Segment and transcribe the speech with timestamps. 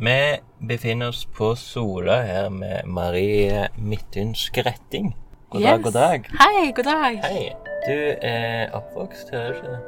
[0.00, 0.36] Vi
[0.68, 5.16] befinner oss på Sola her med Marie Midthun Skretting.
[5.50, 5.84] God dag, Yes.
[5.84, 6.28] god dag.
[6.40, 7.20] Hei, god dag.
[7.24, 7.52] Hei.
[7.86, 9.80] Du er oppvokst her, er du ikke det?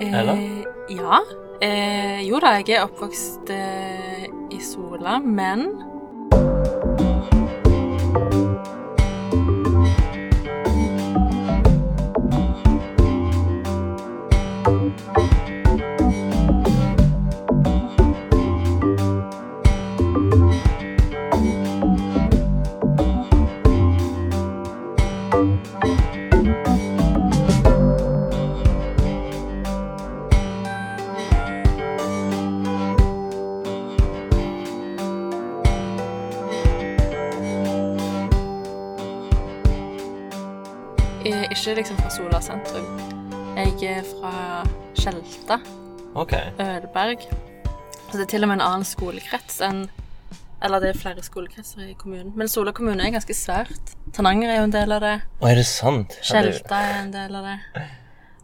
[0.00, 0.64] Eh, Eller?
[0.90, 1.18] Ja.
[1.62, 5.68] Eh, jo da, jeg er oppvokst eh, i Sola, men
[41.74, 42.84] ikke liksom fra Sola sentrum.
[43.56, 44.32] Jeg er fra
[44.94, 45.56] Skjelta,
[46.14, 46.32] Ok.
[46.62, 47.24] Ødeberg.
[48.10, 49.88] Så det er til og med en annen skolekrets enn
[50.62, 52.32] Eller det er flere skolekretser i kommunen.
[52.36, 53.90] Men Sola kommune er ganske svært.
[54.14, 55.16] Tananger er jo en del av det.
[55.42, 56.14] Å, er det sant?
[56.24, 57.82] Skjelta er en del av det.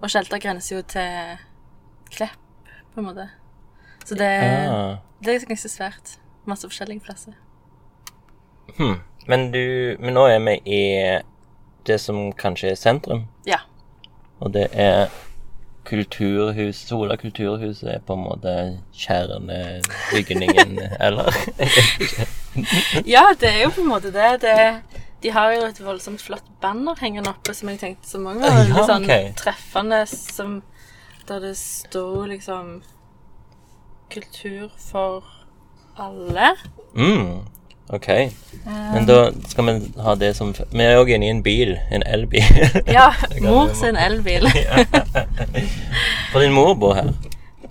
[0.02, 1.38] Og Skjelta grenser jo til
[2.10, 2.34] Klepp,
[2.92, 3.28] på en måte.
[4.04, 4.28] Så det,
[4.68, 4.98] Ah.
[5.22, 6.16] det er ganske svært.
[6.44, 7.32] Masse forskjellige plasser.
[8.76, 8.98] Hm.
[9.28, 11.20] Men du Men nå er vi i
[11.86, 13.58] det som kanskje er sentrum, Ja.
[14.40, 15.08] og det er
[15.84, 18.52] kulturhus Sola kulturhus er på en måte
[18.94, 21.32] kjernebygningen, eller?
[23.14, 24.40] ja, det er jo på en måte det.
[24.42, 24.56] det
[25.22, 28.54] de har jo et voldsomt flott banner hengende oppe som jeg tenkte som mange var
[28.56, 29.32] veldig Ja, sånn okay.
[29.36, 30.62] treffende, som,
[31.28, 32.78] der det sto liksom
[34.10, 35.22] Kultur for
[36.00, 36.54] alle.
[36.96, 37.44] Mm.
[37.92, 38.08] Ok.
[38.92, 41.74] Men da skal vi ha det som Vi er òg inne i en bil.
[41.90, 42.46] En elbil.
[42.96, 43.10] Ja,
[43.42, 44.46] mor sin elbil.
[46.32, 47.10] For din mor bor her.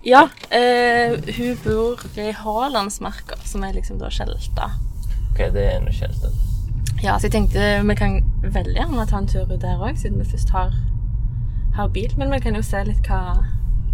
[0.03, 4.69] Ja, eh, hun bor i Haalandsmarka, som er liksom da Skjelta.
[5.31, 6.31] Ok, det er noe Skjelta.
[7.03, 10.19] Ja, så jeg tenkte vi kan veldig gjerne ta en tur ut der òg, siden
[10.19, 10.75] vi først har,
[11.79, 12.11] har bil.
[12.19, 13.39] Men vi kan jo se litt hva,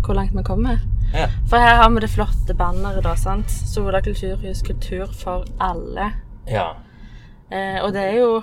[0.05, 0.81] hvor langt vi kommer.
[1.15, 1.27] Ja.
[1.49, 3.49] For her har vi det flotte banneret, da, sant.
[3.51, 6.11] Sola kulturhus, kultur for alle.
[6.47, 6.73] ja.
[7.51, 8.41] Eh, og det er jo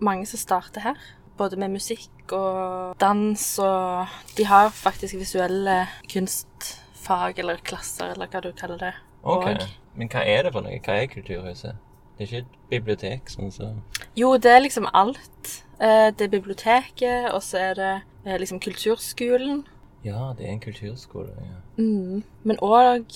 [0.00, 0.94] mange som starter her.
[1.36, 4.06] Både med musikk og dans og
[4.36, 8.92] De har faktisk visuelle kunstfag eller klasser, eller hva du kaller det.
[9.22, 9.46] Ok.
[9.46, 10.78] Og- Men hva er det for noe?
[10.80, 11.76] Hva er Kulturhuset?
[12.18, 13.82] Det er ikke et bibliotek, sånn som
[14.16, 15.62] Jo, det er liksom alt.
[15.80, 19.64] Eh, det er biblioteket, og så er det eh, liksom kulturskolen.
[20.04, 21.32] Ja, det er en kulturskole.
[21.40, 21.60] ja.
[21.78, 22.22] Mm.
[22.44, 23.08] Men òg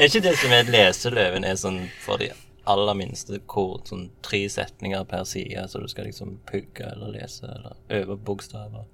[0.00, 2.32] er ikke det som er leseløven, er sånn for de
[2.70, 7.46] aller minste hvor sånn tre setninger per side, så du skal liksom pugge eller lese
[7.46, 8.86] eller øve bokstaver?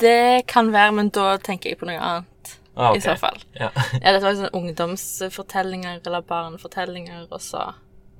[0.00, 2.56] Det kan være, men da tenker jeg på noe annet.
[2.76, 3.00] Ah, okay.
[3.00, 3.38] I så fall.
[3.56, 3.70] Ja.
[4.02, 7.70] Ja, dette var sånn ungdomsfortellinger eller barnefortellinger, og så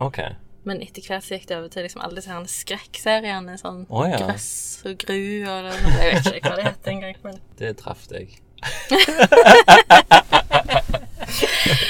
[0.00, 0.18] Ok.
[0.66, 3.54] Men etter hvert så gikk det over til liksom alle disse skrekkseriene.
[3.60, 4.18] Sånn oh, ja.
[4.18, 7.16] Grøss og Gru og det, Jeg vet ikke hva det heter engang.
[7.22, 8.26] Men Det traff deg.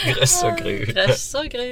[0.07, 0.77] Grøss og gru.
[0.91, 1.67] Grøss og Gru.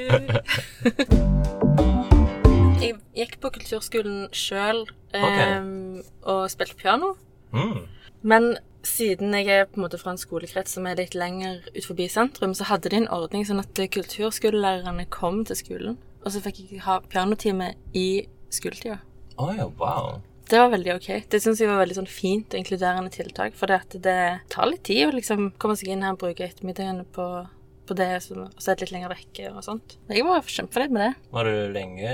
[2.85, 4.85] jeg gikk på kulturskolen sjøl
[5.15, 7.15] og spilte piano.
[7.55, 7.85] Mm.
[8.25, 11.87] Men siden jeg er på en måte fra en skolekrets som er litt lenger ut
[11.87, 15.97] forbi sentrum, så hadde de en ordning sånn at kulturskolelærerne kom til skolen.
[16.25, 19.01] Og så fikk jeg ha pianotime i skoletida.
[19.37, 20.23] Oh, ja, wow.
[20.49, 21.09] Det var veldig ok.
[21.33, 23.57] Det syns jeg var veldig sånn fint og inkluderende tiltak.
[23.59, 24.19] For det, at det
[24.53, 27.29] tar litt tid å liksom komme seg inn her og bruke ettermiddagene på,
[27.89, 29.97] på det, og så er det litt lenger vekke og sånt.
[30.13, 31.31] Jeg var kjempefornøyd med det.
[31.37, 32.13] Var du lenge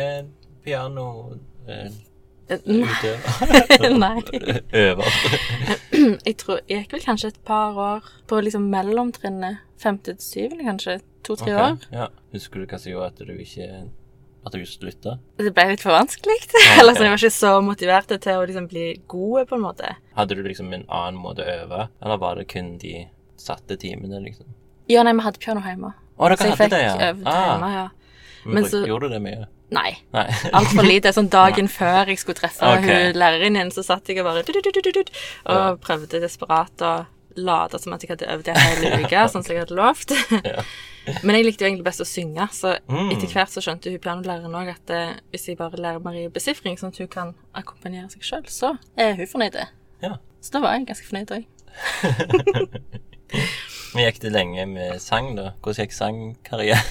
[0.64, 1.08] piano
[1.66, 1.90] eh,
[2.50, 3.98] Eh, utøver?
[4.04, 4.22] Nei.
[4.72, 5.04] Øver?
[6.26, 9.62] Jeg tror jeg gikk vel kanskje et par år på liksom mellomtrinnet.
[9.80, 10.98] Femte til syvende, kanskje.
[11.24, 11.86] To-tre okay, år.
[11.92, 12.08] Ja.
[12.34, 13.68] Husker du hva som gjorde at du ikke
[14.46, 15.18] At du slutta?
[15.36, 16.38] Det ble litt for vanskelig.
[16.46, 16.66] Okay.
[16.80, 19.94] Eller så jeg var ikke så motivert til å liksom bli god, på en måte.
[20.16, 23.06] Hadde du liksom en annen måte å øve, eller var det kun de
[23.40, 24.48] satte timene, liksom?
[24.90, 25.92] Ja, nei, vi hadde piano hjemme.
[26.16, 27.10] Å, dere Så jeg hadde fikk det, ja?
[27.10, 27.86] øvd hjemme, ja.
[28.44, 29.46] Men, Men så- Gjorde du det mye?
[29.70, 29.90] Nei.
[30.16, 30.26] Nei.
[30.56, 31.12] Altfor lite.
[31.14, 33.10] Sånn dagen før jeg skulle treffe okay.
[33.12, 35.10] hun lærerinnen, så satt jeg og bare og
[35.44, 35.74] Ja.
[35.80, 36.94] prøvde desperat å
[37.38, 40.16] late som at jeg hadde øvd en hel uke, sånn som jeg hadde lovt.
[40.42, 40.64] Ja.
[41.22, 43.10] Men jeg likte jo egentlig best å synge, så Mm.
[43.14, 46.76] etter hvert så skjønte hun pianolæreren òg at eh, hvis jeg bare lærer Marie besifring,
[46.78, 49.56] sånn at hun kan akkompagnere seg sjøl, så er hun fornøyd.
[50.02, 50.16] Ja.
[50.40, 51.44] Så da var jeg ganske fornøyd òg.
[53.94, 55.48] Men gikk det lenge med sang, da?
[55.62, 56.84] Hvordan gikk sangkarrieren?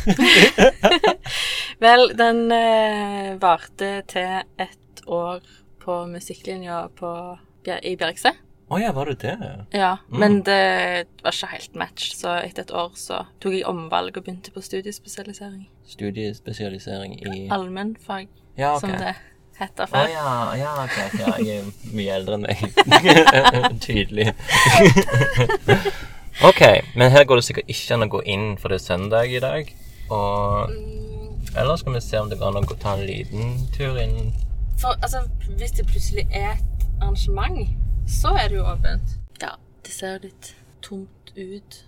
[1.83, 5.39] Vel, den eh, varte til ett år
[5.79, 7.11] på musikklinja på,
[7.67, 8.33] i Bjerkse.
[8.69, 9.35] Å ja, var det det?
[9.73, 10.19] Ja, Mm.
[10.19, 14.23] men det var ikke helt match, så etter et år så tok jeg omvalg og
[14.27, 15.65] begynte på studiespesialisering.
[15.87, 18.27] Studiespesialisering i Allmennfag,
[18.57, 18.79] Ja, okay.
[18.79, 19.15] som det
[19.59, 20.07] heter Å før.
[20.09, 22.61] ja, ja, ok, Ja, jeg er mye eldre enn meg.
[23.87, 24.33] Tydelig.
[26.45, 26.61] ok,
[26.95, 29.39] men her går det sikkert ikke an å gå inn, for det er søndag i
[29.43, 29.73] dag.
[30.09, 30.69] Og
[31.57, 34.31] Eller skal vi se om det går an å ta en liten tur inn
[34.77, 35.23] For altså,
[35.57, 37.65] hvis det plutselig er et arrangement,
[38.09, 39.15] så er det jo åpent.
[39.41, 39.53] Ja,
[39.85, 40.53] det ser jo litt
[40.85, 41.79] tomt ut.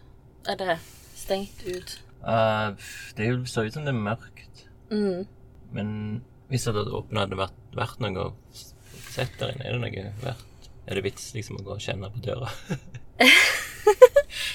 [0.50, 0.77] Er det
[1.18, 1.97] stengt ut?
[2.23, 2.73] Uh,
[3.18, 4.65] Det ser ut som det er mørkt.
[4.91, 5.25] Mm.
[5.73, 5.89] Men
[6.51, 8.33] hvis det hadde åpna, hadde det vært, vært noe å
[9.12, 9.65] sett der inne.
[9.65, 10.69] Er det noe verdt?
[10.88, 12.50] Er det vits liksom å gå og kjenne på døra?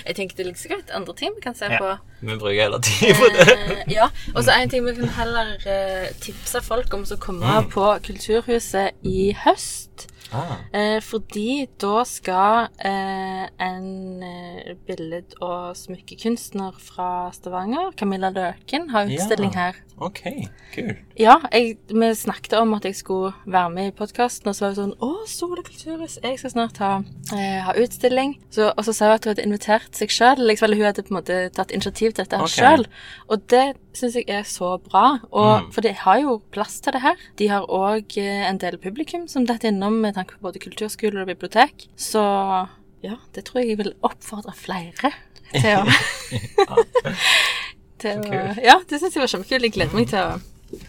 [0.07, 1.79] Jeg tenkte litt greit andre ting vi kan se Ja.
[1.81, 1.89] på.
[2.21, 3.47] Vi bruker hele tiden på det.
[3.55, 7.63] Eh, ja, og så en ting vi kan heller eh, tipse folk om som kommer
[7.65, 7.71] Mm.
[7.71, 10.07] på Kulturhuset i høst.
[10.33, 18.91] Ah, Eh, fordi da skal eh, en eh, billed- og smykkekunstner fra Stavanger, Camilla Løken,
[18.91, 19.59] ha utstilling Ja.
[19.71, 19.73] her.
[19.99, 20.21] OK,
[20.75, 20.97] kult.
[21.19, 24.75] Ja, jeg, vi snakket om at jeg skulle være med i podkasten, og så var
[24.75, 26.91] det sånn Å, Sola kulturhus, jeg skal snart ha,
[27.33, 28.35] eh, ha utstilling.
[28.51, 31.03] Så, og så sa hun at hun hadde invitert seg sjøl, liksom, eller hun hadde
[31.07, 32.59] på en måte tatt initiativ til dette okay.
[32.59, 32.87] Sjøl.
[33.31, 35.73] Og det syns jeg er så bra, og, Mm.
[35.73, 37.17] for de har jo plass til det her.
[37.39, 41.23] De har òg eh, en del publikum som detter innom med tanke på både kulturskole
[41.23, 41.87] og bibliotek.
[41.97, 42.23] Så
[43.05, 45.13] ja, det tror jeg jeg vil oppfordre flere
[45.53, 45.85] til å
[48.03, 48.43] til å.
[48.65, 49.67] Ja, det syns jeg var kjempekult.
[49.67, 50.81] Jeg gleder meg til å,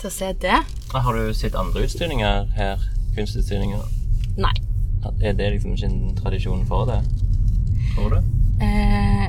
[0.00, 0.60] til å se det.
[0.94, 2.82] Har du sett andre utstillinger her?
[3.16, 3.82] Kunstutstillinger?
[4.40, 4.54] Nei.
[5.20, 7.00] Er det liksom ikke en tradisjon for det?
[7.94, 8.20] Tror du?
[8.64, 9.26] Eh,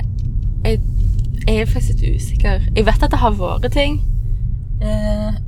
[0.65, 0.79] jeg,
[1.47, 2.69] jeg er faktisk litt usikker.
[2.75, 3.99] Jeg vet at det har vært ting.
[4.81, 5.41] Eh,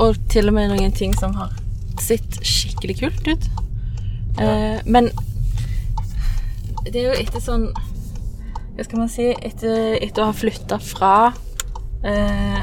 [0.00, 1.52] og til og med noen ting som har
[1.98, 3.48] sett skikkelig kult ut.
[4.40, 5.10] Eh, men
[6.86, 9.26] det er jo etter sånn Hva skal man si?
[9.34, 11.14] Etter, etter å ha flytta fra
[12.06, 12.62] eh,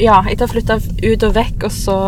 [0.00, 1.98] Ja, etter å ha flytta ut og vekk, og så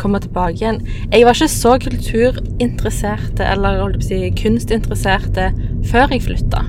[0.00, 0.82] komme tilbake igjen.
[1.08, 5.48] Jeg var ikke så kulturinteresserte, eller holdt på å si, kunstinteresserte,
[5.88, 6.66] før jeg flytta.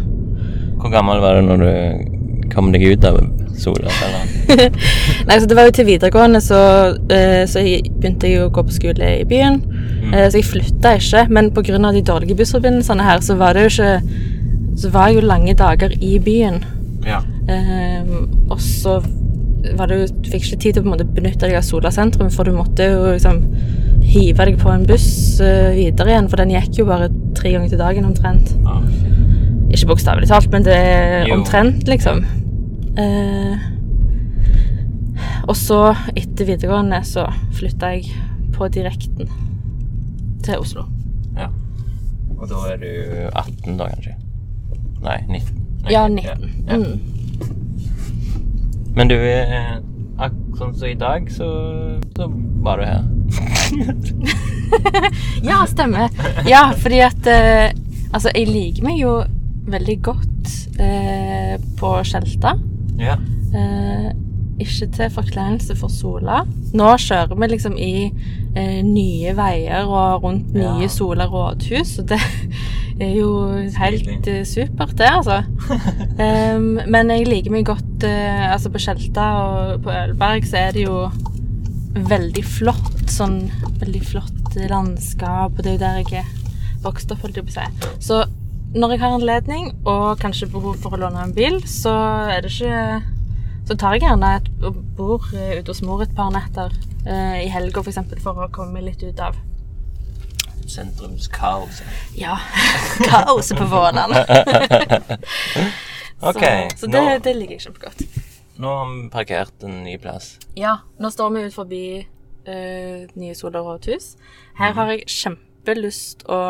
[0.80, 3.20] Hvor gammel var du når du kom deg ut av
[3.60, 3.92] Sola?
[4.08, 4.37] Eller?
[5.28, 6.60] Nei, så Det var jo til videregående, så,
[7.12, 9.60] eh, så jeg begynte jeg å gå på skole i byen.
[10.14, 11.92] Eh, så jeg flytta ikke, men pga.
[11.92, 14.26] de dårlige bussforbindelsene her, så var det jo ikke
[14.78, 16.64] Så var jeg jo lange dager i byen.
[17.06, 17.24] Ja.
[17.50, 18.04] Eh,
[18.50, 19.02] og så
[19.76, 21.66] var det jo Du fikk ikke tid til å på en måte benytte deg av
[21.66, 23.42] Sola sentrum, for du måtte jo liksom
[24.08, 25.08] hive deg på en buss
[25.44, 28.54] uh, videre igjen, for den gikk jo bare tre ganger til dagen omtrent.
[28.64, 28.80] Ah,
[29.74, 32.24] Ikke bokstavelig talt, men det er omtrent, liksom.
[32.98, 33.66] Eh,
[35.48, 38.04] og så, etter videregående, så flytta jeg
[38.56, 39.28] på direkten
[40.44, 40.84] til Oslo.
[41.38, 41.48] ja.
[42.38, 42.92] Og da er du
[43.34, 44.14] 18 da, kanskje?
[45.02, 45.56] Nei, 19.
[45.84, 46.24] Nei, Ja, 19.
[46.68, 46.76] Ja.
[46.78, 47.00] Mm.
[48.98, 49.82] Men du er
[50.22, 51.48] ak sånn som i dag, så,
[52.18, 52.28] så
[52.66, 53.04] var du her.
[55.50, 56.10] Ja, stemmer.
[56.50, 57.72] Ja, fordi at eh,
[58.14, 59.12] Altså, jeg liker meg jo
[59.68, 60.48] veldig godt
[60.80, 62.54] eh, på Skjelta.
[63.02, 63.16] Ja.
[63.54, 64.10] Eh,
[64.62, 66.42] ikke til forkleinelse for Sola.
[66.78, 70.92] Nå kjører vi liksom i eh, nye veier og rundt nye Ja.
[70.92, 72.20] Sola rådhus, og det
[73.06, 73.30] er jo
[73.78, 75.44] helt eh, supert, det, altså.
[76.58, 80.74] um, men jeg liker meg godt eh, Altså, på Skjelta og på Ølberg så er
[80.78, 81.06] det jo
[81.98, 83.48] veldig flott, sånn
[83.82, 86.34] veldig flott landskap, og det er jo der jeg er
[86.86, 87.94] vokst opp, holdt jeg på å si.
[88.06, 88.24] Så
[88.78, 91.94] når jeg har anledning, og kanskje behov for å låne en bil, så
[92.34, 93.17] er det ikke
[93.68, 96.72] Så tar jeg gjerne et bord bor eh, ute hos mor et par netter
[97.04, 99.36] eh, i helga, f.eks., for, for å komme litt ut av
[100.68, 101.88] Sentrumskaoset.
[102.20, 102.38] Ja,
[103.08, 104.12] kaoset på Vånan.
[106.30, 108.04] okay, så så det, nå- det liker jeg kjempegodt.
[108.58, 110.36] Nå har vi parkert en ny plass.
[110.58, 114.16] Ja, nå står vi ut forbi eh, nye Sola rådhus.
[114.60, 116.42] Her har jeg kjempelyst å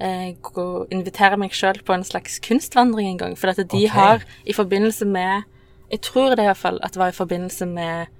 [0.00, 3.36] eh, gå, invitere meg sjøl på en slags kunstvandring en gang.
[3.40, 3.92] For at de okay.
[3.92, 5.44] har i forbindelse med
[5.94, 8.10] Jeg tror det i hvert fall at det var i forbindelse med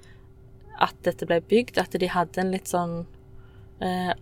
[0.83, 3.03] at dette ble bygd, at de hadde en litt sånn
[3.83, 4.15] eh,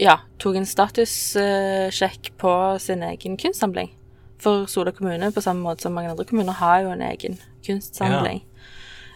[0.00, 3.92] Ja, tok en statussjekk på sin egen kunstsamling.
[4.40, 8.42] For Sola kommune, på samme måte som mange andre kommuner, har jo en egen kunstsamling.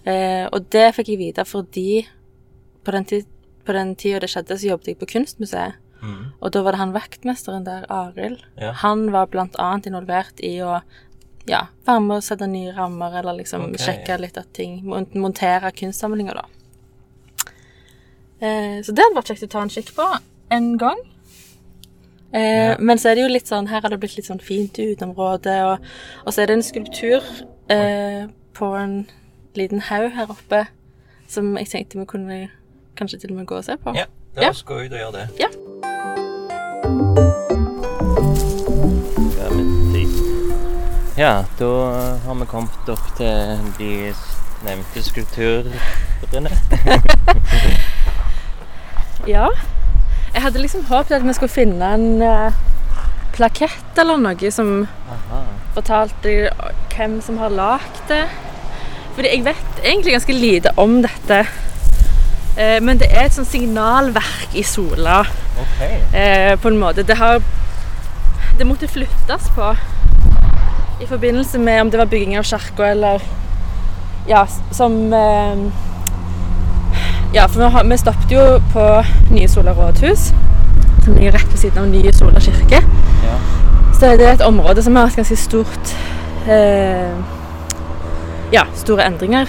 [0.08, 2.06] Eh, og det fikk jeg vite fordi
[2.84, 3.28] på den, tid,
[3.68, 5.76] på den tida det skjedde, så jobbet jeg på Kunstmuseet.
[6.00, 6.32] Mm.
[6.40, 8.40] Og da var det han vaktmesteren der, Arild.
[8.56, 8.72] Ja.
[8.80, 10.78] Han var blant annet involvert i å
[11.46, 13.78] ja, være med å sette nye rammer, eller liksom okay.
[13.86, 16.44] sjekke litt at ting mon- Montere kunstsamlinger, da.
[18.40, 20.06] Eh, så det hadde vært kjekt å ta en kikk på
[20.56, 21.00] en gang.
[22.32, 22.76] Eh, Ja.
[22.78, 25.56] Men så er det jo litt sånn Her har det blitt litt sånn fint uteområde,
[25.66, 25.78] og,
[26.26, 27.22] og så er det en skulptur
[27.68, 29.06] eh, på en
[29.58, 30.66] liten haug her oppe
[31.30, 32.38] som jeg tenkte vi kunne
[32.96, 33.94] kanskje til og med gå og se på.
[33.96, 34.06] Ja,
[34.36, 34.42] Ja.
[34.42, 35.28] la oss gå ut og gjøre det.
[35.40, 35.48] Ja.
[35.82, 35.89] Ja,
[41.20, 41.66] Ja, da
[42.24, 43.88] har vi kommet opp til de
[44.64, 46.52] nevnte skulpturene.
[49.28, 49.50] Ja.
[50.32, 52.56] Jeg hadde liksom håpet at vi skulle finne en uh,
[53.36, 54.70] plakett eller noe som
[55.12, 55.42] Aha.
[55.74, 56.32] fortalte
[56.94, 58.22] hvem som har lagd det.
[59.12, 61.42] Fordi jeg vet egentlig ganske lite om dette.
[62.56, 65.20] Uh, men det er et sånn signalverk i Sola,
[65.60, 65.80] Ok.
[66.16, 67.04] Uh, på en måte.
[67.04, 67.44] Det har
[68.56, 69.74] Det måtte flyttes på
[71.00, 73.22] i forbindelse med om det var bygging av kirka eller
[74.28, 75.58] Ja, som eh,
[77.34, 78.42] Ja, for vi, har, vi stoppet jo
[78.72, 78.84] på
[79.30, 80.32] Nye Sola rådhus,
[81.04, 82.80] som ligger rett ved siden av Nye Sola kirke.
[83.24, 83.36] Ja.
[84.00, 85.92] Så er et område som har hatt ganske stort
[86.48, 87.14] eh,
[88.52, 89.48] Ja, store endringer.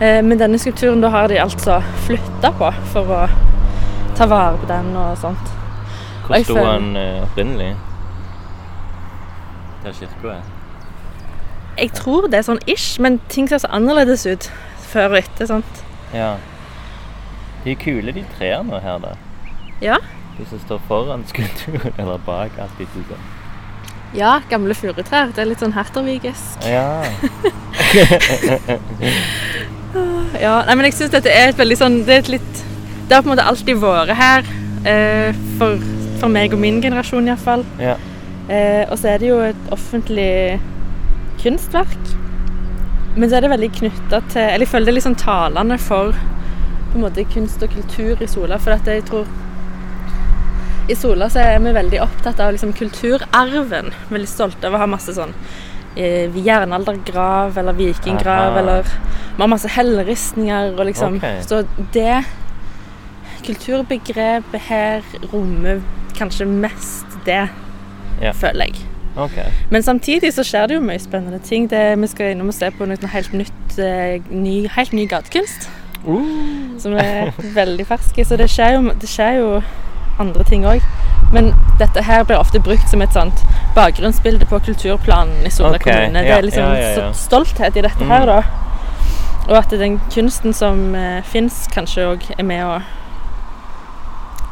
[0.00, 3.22] Eh, men denne skulpturen da har de altså flytta på for å
[4.16, 5.54] ta vare på den og sånt.
[6.24, 7.74] Hvor sto den eh, opprinnelig?
[9.84, 10.53] Der kirka er.
[11.78, 14.50] Jeg tror det er sånn ish, men ting ser så annerledes ut
[14.90, 15.46] før og etter.
[15.50, 15.84] sant?
[16.14, 16.36] Ja.
[17.64, 19.14] De er kule, de trærne her, da.
[19.82, 19.96] Ja.
[20.38, 23.24] De som står foran skulpturen, eller bak, alt litt sånn.
[24.14, 25.32] Ja, gamle furutrær.
[25.34, 26.62] Det er litt sånn hertervigesk.
[26.70, 27.02] Ja.
[30.40, 32.62] Ja, nei, men jeg syns dette er et veldig sånn Det er et litt
[33.06, 34.48] Det har på en måte alltid vært her.
[34.90, 35.78] Eh, for,
[36.20, 37.62] for meg og min generasjon iallfall.
[37.80, 37.94] ja.
[38.44, 40.58] Eh, og så er det jo et offentlig
[41.42, 42.12] kunstverk.
[43.16, 45.76] Men så er det veldig knytta til Eller jeg føler det er litt sånn talende
[45.78, 48.58] for på en måte kunst og kultur i Sola.
[48.62, 49.26] For at jeg tror
[50.90, 53.92] I Sola så er vi veldig opptatt av liksom kulturarven.
[54.10, 55.32] Veldig stolte av å ha masse sånn
[55.96, 58.58] eh, jernaldergrav eller vikinggrav Aha.
[58.60, 58.82] eller
[59.36, 61.40] Vi har masse helleristninger og liksom okay.
[61.42, 61.64] Så
[61.94, 62.24] det
[63.44, 65.82] kulturbegrepet her rommer
[66.16, 67.48] kanskje mest det,
[68.22, 68.32] Ja.
[68.32, 68.74] føler jeg.
[69.16, 69.38] OK.
[69.70, 71.70] Men samtidig så skjer det jo mye spennende ting.
[71.70, 75.68] Det, vi skal innom og se på noe helt nytt, eh, ny, helt ny gatekunst.
[76.04, 76.74] Uh.
[76.78, 78.24] Som er veldig ferske.
[78.24, 79.50] Så det skjer jo, det skjer jo
[80.18, 80.82] andre ting òg.
[81.34, 83.40] Men dette her blir ofte brukt som et sånt
[83.74, 85.92] bakgrunnsbilde på kulturplanen i Sola okay.
[85.92, 86.22] kommune.
[86.22, 87.12] Det er liksom ja, ja, ja.
[87.12, 88.10] stolthet i dette Mm.
[88.10, 88.42] her, da.
[89.48, 92.78] Og at den kunsten som eh, fins, kanskje òg er med å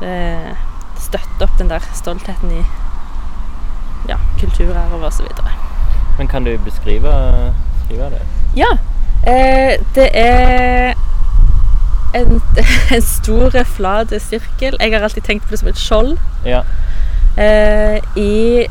[0.05, 0.51] eh,
[1.01, 2.65] støtte opp den der stoltheten i
[4.09, 5.53] ja, kulturarv videre.
[6.19, 7.13] Men kan du beskrive,
[7.89, 8.23] det?
[8.57, 8.79] Ja.
[9.27, 10.95] Eh, det er
[12.15, 12.43] en,
[12.97, 14.77] en stor, flat sirkel.
[14.81, 16.19] Jeg har alltid tenkt på det som et skjold.
[16.45, 16.63] Ja.
[17.39, 18.67] Eh, I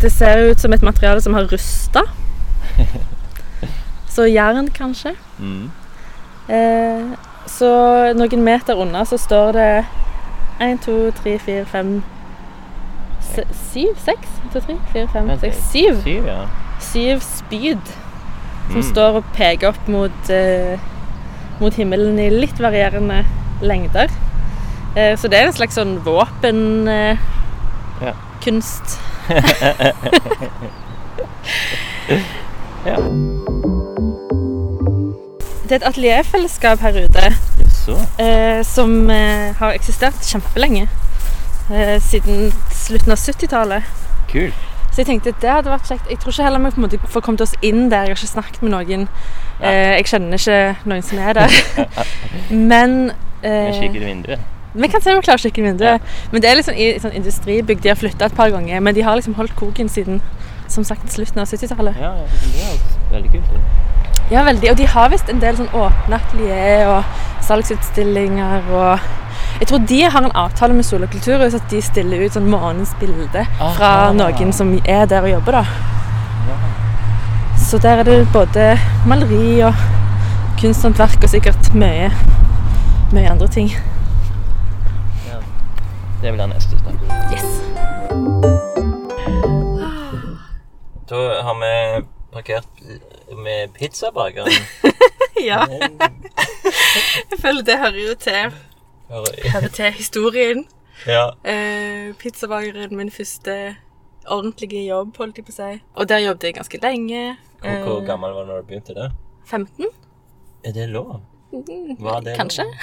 [0.00, 2.00] Det ser ut som et materiale som har rusta.
[4.08, 5.14] Så jern, kanskje.
[5.38, 5.70] Mm.
[6.48, 7.68] Eh, så
[8.16, 9.84] noen meter unna så står det
[10.60, 12.17] én, to, tre, fire, fem se,
[13.72, 13.96] Syv?
[14.04, 14.28] Seks?
[14.52, 16.02] To, tre, fire, fem, seks, syv.
[16.04, 16.44] Syv, ja.
[16.80, 17.78] Syv spyd
[18.68, 18.82] som Mm.
[18.90, 20.78] står og peker opp mot, eh,
[21.60, 23.24] mot himmelen i litt varierende
[23.62, 24.06] lengder.
[24.96, 26.88] Eh, så det er en slags sånn våpenkunst.
[26.88, 27.16] Eh,
[28.00, 28.12] Ja.
[32.86, 32.96] Ja.
[35.68, 37.24] Det er et atelierfellesskap her ute
[38.22, 40.86] eh, som eh, har eksistert kjempelenge.
[41.72, 42.52] Eh, siden
[42.88, 43.94] slutten av 70-tallet.
[44.32, 44.50] Cool.
[44.88, 46.08] Så jeg tenkte det hadde vært kjekt.
[46.10, 48.08] Jeg tror ikke heller vi på en måte får kommet oss inn der.
[48.08, 49.08] Jeg har ikke snakket med noen.
[49.60, 51.58] Eh, jeg kjenner ikke noen som er der.
[52.72, 52.96] Men
[53.42, 54.54] eh, kikker i vinduet.
[54.78, 56.10] Vi kan se om vi klarer å kikke i vinduet.
[56.32, 57.82] Men det er liksom i sånn industribygg.
[57.84, 60.20] De har flytta et par ganger, men de har liksom holdt koken siden
[60.68, 61.96] som sagt slutten av 70-tallet.
[61.98, 63.54] Ja, ja, det er veldig kult.
[64.30, 64.70] Ja, veldig.
[64.70, 69.06] Og de har visst en del sånn åpne atelier og salgsutstillinger og
[69.60, 72.92] Jeg tror de har en avtale med Sola kulturhus at de stiller ut sånn månedens
[73.00, 75.64] bilde fra noen som er der og jobber, da.
[77.68, 78.68] Så der er det både
[79.06, 79.74] maleri og
[80.60, 82.08] kunsthåndverk og sikkert mye,
[83.12, 83.68] mye andre ting.
[85.28, 85.40] ja.
[86.22, 87.02] Det blir neste stopp.
[87.32, 87.48] Yes.
[91.10, 91.74] Da har vi
[92.32, 92.66] parkert
[93.44, 94.52] med pizzabakeren.
[95.38, 95.60] Ja,
[97.30, 98.56] jeg føler det hører jo til,
[99.10, 100.66] Hører- til historien.
[101.06, 101.28] Ja.
[101.46, 103.76] Eh, Pizzabakeren min første
[104.26, 105.76] ordentlige jobb, holdt jeg på å si.
[105.94, 107.20] Og der jobbet jeg ganske lenge.
[107.60, 109.10] Hvor, hvor Eh, gammel var du når du begynte der?
[109.46, 109.86] 15?
[110.66, 111.20] Er det lov?
[112.02, 112.64] Var det Kanskje.
[112.66, 112.74] lov?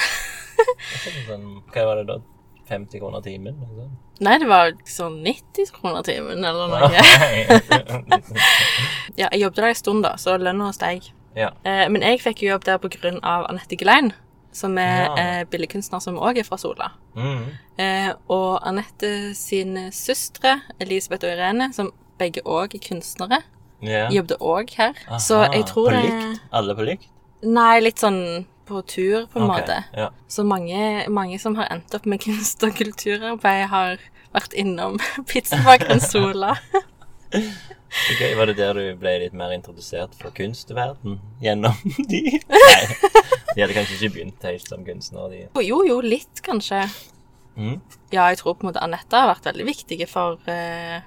[1.28, 2.16] Sånn, hva var det da?
[2.72, 3.60] 50 kroner timen?
[3.76, 3.92] sånn?
[4.24, 6.88] Nei, det var sånn 90 kroner timen eller noe.
[9.20, 11.12] ja, jeg jobbet der en stund, da, så lønna steg.
[11.36, 11.52] ja.
[11.68, 12.80] Eh, men jeg fikk jo jobb der
[13.24, 14.14] av Anette Gelein,
[14.56, 15.16] som er Ja.
[15.20, 16.92] eh, billedkunstner som òg er fra Sola.
[17.16, 17.46] Mm.
[17.78, 23.42] Eh, og Anette sine søstre, Elisabeth og Irene, som begge òg er kunstnere,
[23.84, 24.08] yeah.
[24.14, 24.94] jobbet òg her.
[25.20, 26.42] så Aha, jeg tror På det likt?
[26.54, 27.08] Alle på likt?
[27.44, 29.84] Nei, litt sånn på tur, på en okay, måte.
[29.94, 30.10] Ja.
[30.28, 33.98] Så mange, mange som har endt opp med kunst- og kulturarbeid, har
[34.34, 34.98] vært innom
[35.30, 36.56] pizzabakeren Sola.
[38.12, 38.36] Okay.
[38.36, 41.76] Var det der du ble litt mer introdusert for kunstverden gjennom
[42.12, 42.42] de?
[42.52, 42.82] Nei,
[43.56, 45.48] de hadde kanskje ikke begynt helt som kunstnere, de.
[45.66, 46.82] Jo, jo, litt, kanskje.
[47.56, 47.78] Mm.
[48.12, 51.00] Ja, jeg tror på en måte Anette har vært veldig viktig for, eh,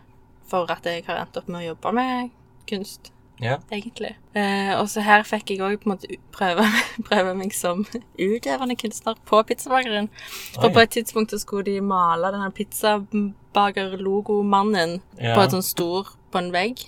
[0.49, 2.31] for at jeg har endt opp med å jobbe med
[2.67, 3.59] kunst, Ja.
[3.71, 4.15] egentlig.
[4.35, 6.65] Eh, og så her fikk jeg òg på en måte prøve,
[7.09, 7.85] prøve meg som
[8.19, 10.09] utøvende kunstner på pizzabakeren.
[10.57, 15.35] For på et tidspunkt så skulle de male denne pizzabaker-logomannen Ja.
[15.37, 16.79] på et sånn stor på en vegg.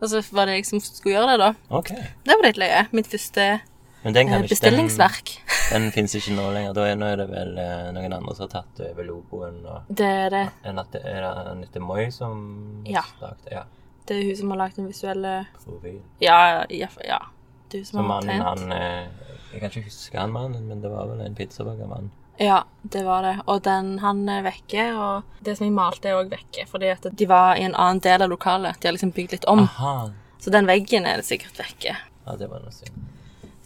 [0.00, 1.50] Og så var det jeg som skulle gjøre det, da.
[1.74, 1.88] Ok.
[2.24, 2.84] Det var litt løye.
[2.92, 3.60] Mitt første
[4.04, 5.30] Men den, eh, ikke, den, bestillingsverk.
[5.72, 6.74] den fins ikke nå lenger.
[6.76, 9.58] Da er, nå er det vel eh, noen andre som har tatt over logoen.
[9.66, 10.44] Og, Det er det.
[10.64, 13.02] enn at det er Anette Moi som Ja.
[13.20, 13.64] lagde ja,
[14.06, 15.98] Det er hun som har lagd den visuelle profil.
[16.20, 16.86] Ja, ja.
[17.04, 17.18] ja.
[17.68, 18.46] Det er hun Så som har mannen, tegnet.
[18.46, 19.08] han eh,
[19.52, 22.10] Jeg kan ikke huske han mannen, men det var vel en pizzabakermann.
[22.38, 23.40] Ja, det var det.
[23.50, 26.68] Og den, han er vekke, og det som jeg malte er òg vekke.
[26.70, 28.78] Fordi at de var i en annen del av lokalet.
[28.80, 29.64] De har liksom bygd litt om.
[29.66, 30.10] Aha.
[30.38, 31.96] Så den veggen er det sikkert vekke.
[32.26, 32.94] Ja, det var noe synd.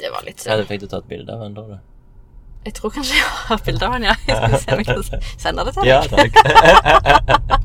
[0.03, 0.51] Det var litt synd.
[0.57, 1.79] hadde fikk du tatt bilde av han da?
[2.67, 4.15] Jeg tror kanskje jeg har bilde av han, ja.
[4.27, 6.33] Jeg skal se om jeg kan sende det til Ja, takk.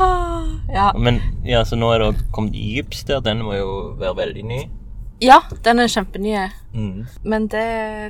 [0.00, 0.92] Ah, Ja.
[0.98, 3.20] Men ja, så nå er det kommet gyps der.
[3.24, 4.60] Den må jo være veldig ny.
[5.20, 6.32] ja, den er kjempeny.
[6.72, 7.06] Mm.
[7.28, 7.64] Men det,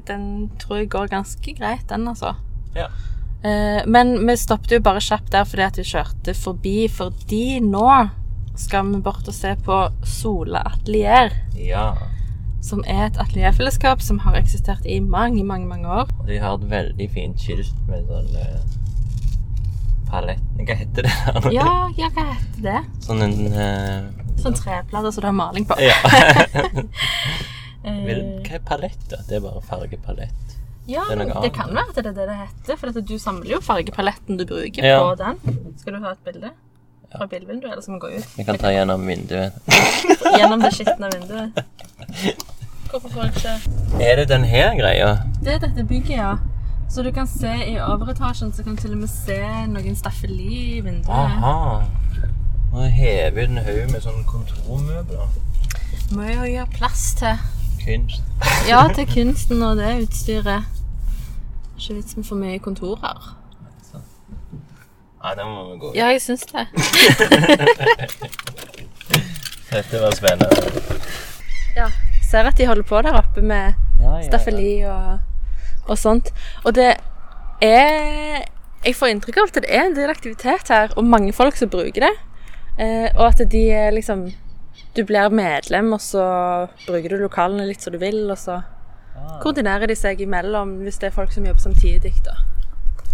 [0.06, 2.34] den tror jeg går ganske greit, den, altså.
[2.76, 2.86] Ja.
[3.42, 7.88] Eh, men vi stoppet jo bare kjapt der fordi at vi kjørte forbi, fordi nå
[8.60, 11.34] skal vi bort og se på Sola Atelier.
[11.56, 11.90] ja.
[12.62, 16.10] Som er et atelierfellesskap som har eksistert i mange, mange mange år.
[16.20, 18.60] Og de har et veldig fint skilt med sånn uh,
[20.10, 21.14] palett Hva heter det?
[21.40, 21.50] der?
[21.58, 22.82] Ja, ja, hva heter det?
[23.06, 25.76] Sånn en uh, Sånn treplater som du har maling på.
[25.80, 25.96] Ja.
[27.80, 29.20] Hva er palett, da?
[29.28, 30.56] Det er bare fargepalett.
[30.90, 32.76] ja, det det kan være at det er det det heter.
[32.80, 34.98] For du samler jo fargepaletten du bruker Ja.
[35.04, 35.38] på den.
[35.80, 36.50] Skal du ha et bilde
[37.16, 38.28] fra bilvinduet, eller skal vi gå ut?
[38.36, 39.52] Vi kan ta gjennom vinduet.
[40.38, 41.64] Gjennom det skitne vinduet.
[42.90, 45.10] Hvorfor får jeg ikke Er det den her greia?
[45.44, 46.34] Det er dette bygget, ja.
[46.90, 49.38] Så du kan se i overetasjen, så kan du til og med se
[49.70, 51.08] noen staffeli i vinduet.
[51.08, 51.82] Aha.
[52.72, 55.30] Nå hever den haug med sånne kontormøbler.
[56.14, 57.38] Må jo gjøre plass til
[57.84, 58.22] Kunst.
[58.68, 60.66] Ja, til kunsten og det utstyret.
[61.78, 63.39] Ikke vits med for mye kontorer.
[65.20, 65.90] Nei, den må vi gå.
[65.98, 66.62] Ja, jeg syns det.
[69.70, 70.48] Dette var spennende.
[71.76, 71.88] Ja.
[72.30, 75.18] Ser at de holder på der oppe med Ja, ja, staffeli og,
[75.90, 76.30] og sånt.
[76.64, 76.92] Og det
[77.62, 78.44] er
[78.84, 81.68] Jeg får inntrykk av at det er en del aktivitet her, og mange folk som
[81.68, 82.14] bruker det.
[82.80, 84.30] Eh, og at de er liksom
[84.96, 86.22] Du blir medlem, og så
[86.86, 88.62] bruker du lokalene litt som du vil, og så
[89.20, 89.40] Ah.
[89.42, 92.30] koordinerer de seg imellom hvis det er folk som jobber samtidig, da.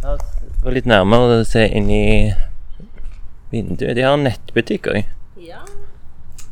[0.02, 0.16] Ja,
[0.62, 2.32] Gå litt nærmere og se inn i
[3.52, 3.94] vinduet.
[3.96, 5.04] De har en nettbutikk òg.
[5.38, 5.60] Ja.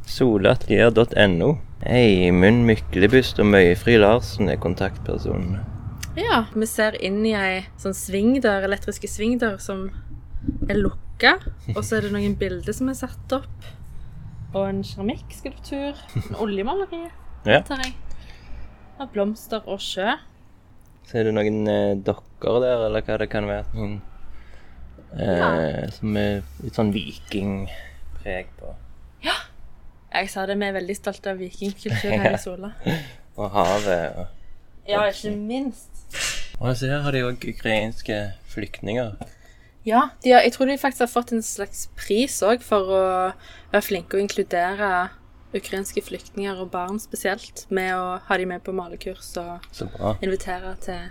[0.07, 1.55] Solatelier.no.
[1.85, 5.61] Eimund Myklebust og Møyfri Larsen er kontaktpersonene.
[6.17, 9.89] Ja, vi ser inn i ei sånn svingdør, elektriske svingdør som
[10.71, 11.35] er lukka.
[11.75, 13.67] Og så er det noen bilder som er satt opp.
[14.55, 15.99] Og en keramikkskulptur.
[16.23, 17.09] En oljemaleri,
[17.45, 17.61] Ja.
[17.67, 17.97] tar jeg.
[19.01, 20.15] Av blomster og sjø.
[21.05, 23.65] Så er det noen eh, dokker der, eller hva det kan være.
[23.75, 23.97] Noen,
[25.19, 28.75] eh, Som er litt sånn vikingpreg på.
[29.25, 29.37] Ja,
[30.15, 32.73] Jeg sa det, vi er veldig stolte av vikingkultur her i Sola.
[33.39, 34.27] Og havet og
[34.87, 35.91] Ja, ikke minst.
[36.61, 38.19] Og så her har de òg ukrainske
[38.53, 39.17] flyktninger.
[39.85, 43.03] Ja, de har, jeg tror de faktisk har fått en slags pris òg for å
[43.73, 44.93] være flinke å inkludere
[45.55, 49.67] ukrainske flyktninger og barn spesielt, med å ha de med på malekurs og
[50.25, 51.11] invitere til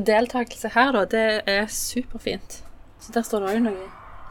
[0.00, 1.04] deltakelse her, da.
[1.04, 2.62] Det er superfint.
[3.00, 3.90] Så der står det òg noe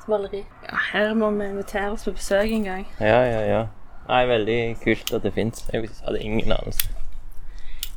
[0.10, 0.46] maleri.
[0.66, 2.88] Ja, her må vi invitere oss på besøk en gang.
[3.00, 3.62] Ja, ja, ja.
[4.10, 5.66] Nei, veldig kult at det fins.
[5.74, 6.90] Jeg hadde ingen anelse.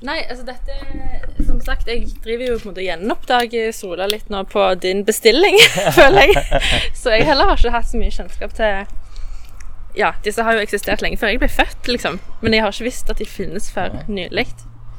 [0.04, 4.28] Nei, altså dette Som sagt, jeg driver jo på en måte og gjenoppdager Sola litt
[4.28, 5.56] nå på din bestilling,
[5.98, 6.60] føler jeg.
[6.98, 8.84] Så jeg heller har ikke hatt så mye kjennskap til
[9.96, 12.18] Ja, disse har jo eksistert lenge før jeg ble født, liksom.
[12.42, 14.48] Men jeg har ikke visst at de finnes før nylig.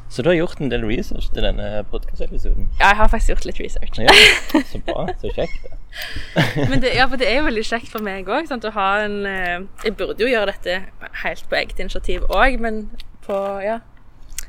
[0.09, 2.69] Så du har gjort en del research til denne podkast-episoden?
[2.79, 3.99] Ja, jeg har faktisk gjort litt research.
[3.99, 4.13] Ja,
[4.71, 5.07] så bra.
[5.21, 5.65] Så kjekt.
[6.69, 8.51] Men det, ja, for det er jo veldig kjekt for meg òg.
[8.51, 10.77] Å ha en eh, Jeg burde jo gjøre dette
[11.23, 12.87] helt på eget initiativ òg, men
[13.25, 13.79] på Ja.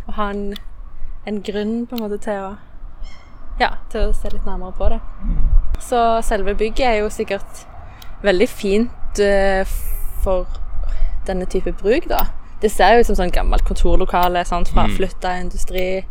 [0.06, 0.54] Å ha en,
[1.26, 2.52] en grunn på en måte til å
[3.58, 5.00] Ja, til å se litt nærmere på det.
[5.82, 7.64] Så selve bygget er jo sikkert
[8.26, 9.64] veldig fint eh,
[10.24, 10.46] for
[11.26, 12.26] denne type bruk, da.
[12.62, 16.04] Det ser jo ut som sånn gammelt kontorlokale sant, fra flytta industri.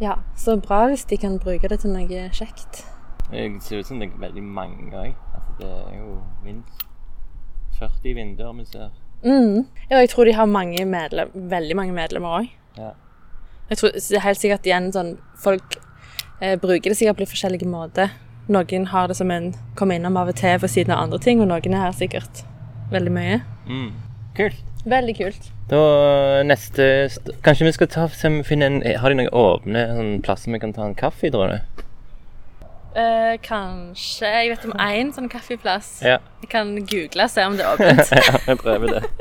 [0.00, 2.84] Ja, så bra hvis de kan bruke det til noe kjekt.
[3.28, 5.10] Det ser ut som det er veldig mange òg.
[5.34, 6.86] Altså, det er jo minst
[7.78, 8.94] 40 vinduer vi ser.
[9.24, 9.66] Mm.
[9.90, 12.48] Ja, jeg tror de har mange medlem, veldig mange medlemmer òg.
[12.78, 12.94] Ja.
[13.68, 15.74] Jeg tror det helt sikkert igjen sånn Folk
[16.40, 18.14] eh, bruker det sikkert på litt forskjellige måter.
[18.48, 21.42] Noen har det som en kommer innom av og til ved siden av andre ting,
[21.42, 22.46] og noen er her sikkert
[22.94, 23.42] veldig mye.
[23.68, 23.90] Mm.
[24.38, 24.67] Kult.
[24.84, 25.50] Veldig kult.
[25.68, 25.78] Da
[26.46, 30.60] neste st Kanskje vi skal ta finner en Har de noen åpne sånn, plasser vi
[30.62, 31.58] kan ta en kaffe i, tror du?
[32.96, 36.00] Uh, kanskje Jeg vet om én sånn kaffeplass.
[36.02, 36.18] Ja.
[36.42, 38.08] Jeg kan google og se om det er åpent.
[38.16, 39.02] ja, vi prøver det.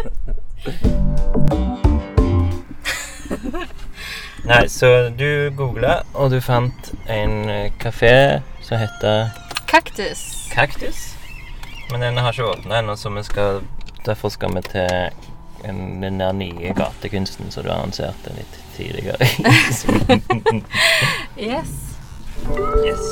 [4.48, 9.28] Nei, så du googla, og du fant en eh, kafé som heter
[9.68, 10.48] Kaktus.
[10.54, 11.16] Kaktus.
[11.92, 13.62] Men den har ikke åpna ennå, så vi skal,
[14.06, 15.12] derfor skal vi til
[15.64, 19.28] en, den der nye gatekunsten som du annonserte litt tidligere.
[21.38, 21.98] Yes.
[22.86, 23.04] yes.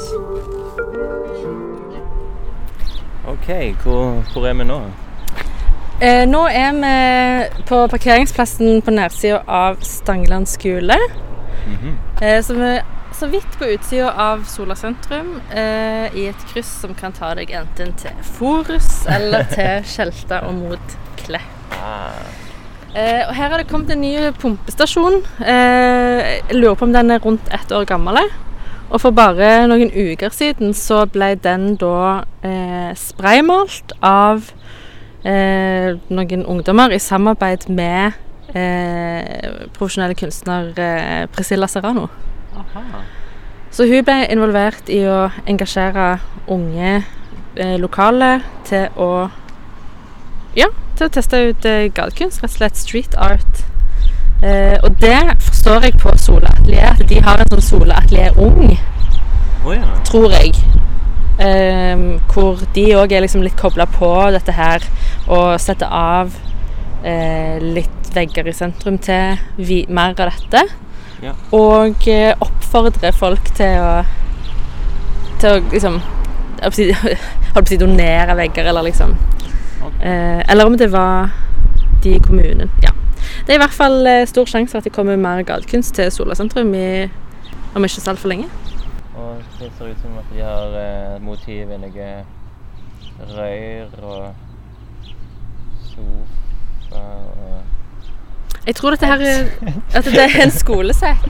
[3.27, 3.49] OK,
[3.83, 4.79] hvor, hvor er vi nå?
[6.01, 10.97] Eh, nå er vi på parkeringsplassen på nedsida av Stangeland skole.
[12.21, 12.83] eh, så vi er
[13.19, 17.51] så vidt på utsida av Sola sentrum, eh, i et kryss som kan ta deg
[17.55, 20.97] enten til Forus eller til Skjelta og mot
[22.95, 25.19] Eh, og her har det kommet en ny pumpestasjon.
[25.43, 28.21] Eh, jeg lurer på om den er rundt ett år gammel.
[28.89, 34.45] Og for bare noen uker siden så ble den da eh, spraymalt av
[35.25, 38.15] eh, noen ungdommer i samarbeid med
[38.53, 42.07] eh, profesjonelle kunstner eh, Priscilla Serrano.
[42.55, 43.03] aha.
[43.75, 47.01] Så hun ble involvert i å engasjere unge
[47.81, 49.27] lokale til å
[50.55, 53.63] Ja, til å teste ut eh, gatekunst, rett og slett street art.
[54.43, 58.35] Eh, og det forstår jeg på Sola Atelier, at de har en sånn Sola Atelier
[58.41, 58.75] ung,
[59.63, 59.85] oh, ja.
[60.07, 60.55] tror jeg.
[61.39, 64.85] Eh, hvor de òg er liksom litt kobla på dette her
[65.27, 66.31] og setter av
[67.03, 70.63] eh, litt vegger i sentrum til vi, mer av dette.
[71.23, 71.33] Ja.
[71.55, 73.95] Og eh, oppfordrer folk til å
[75.41, 75.97] Til å liksom
[76.63, 79.11] holdt på å si- donere vegger, eller liksom.
[80.01, 81.29] Eh, Eller om det var
[82.03, 82.71] de i kommunen.
[82.83, 82.91] Ja.
[83.45, 86.11] Det er i hvert fall eh, stor sjanse for at det kommer mer gatekunst til
[86.11, 87.09] Sola sentrum i,
[87.75, 88.49] om ikke så altfor lenge.
[89.15, 92.09] Og det ser ut som at de har eh, motiv i noe
[93.35, 94.33] røyr og
[95.93, 97.61] sofa og
[98.67, 99.49] Jeg tror dette her er,
[99.93, 101.25] at det er en skolesekk.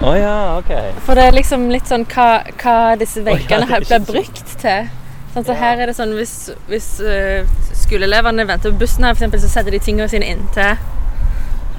[0.00, 0.70] Å ja, OK.
[1.04, 2.28] For det er liksom litt sånn hva,
[2.60, 4.88] hva disse veggene oh, ja, blir brukt til.
[5.34, 5.58] Sånn, så Ja.
[5.60, 6.34] her er det sånn hvis,
[6.70, 7.44] hvis øh,
[7.84, 10.76] skoleelevene venter på bussen her, for eksempel, så setter de tingene sine inntil.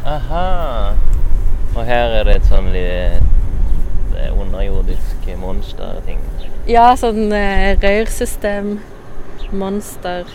[0.06, 0.46] Aha.
[1.76, 6.22] Og her er det et sånn litt er underjordisk monsterting.
[6.70, 8.78] Ja, sånn eh, røyrsystem,
[9.54, 10.30] monster,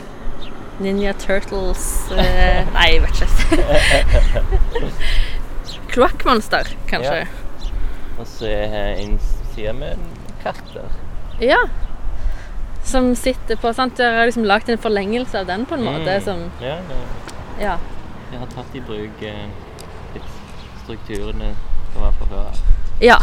[0.81, 4.85] Ninja Turtles eh, Nei, jeg vet ikke.
[5.93, 7.25] Kloakkmonster, kanskje.
[8.21, 10.01] Og så er her innsida med
[10.45, 10.89] katter.
[11.43, 11.61] Ja.
[12.91, 13.97] Som sitter på sant?
[13.99, 16.11] Dere har liksom lagd en forlengelse av den på en måte.
[16.11, 16.25] Mm.
[16.25, 16.99] Som, Ja, det,
[17.63, 17.77] ja.
[18.33, 19.47] Jeg har tatt i bruk eh,
[20.15, 20.33] litt
[20.83, 21.53] strukturene
[21.93, 22.61] som var fra før av.
[23.03, 23.19] Ja.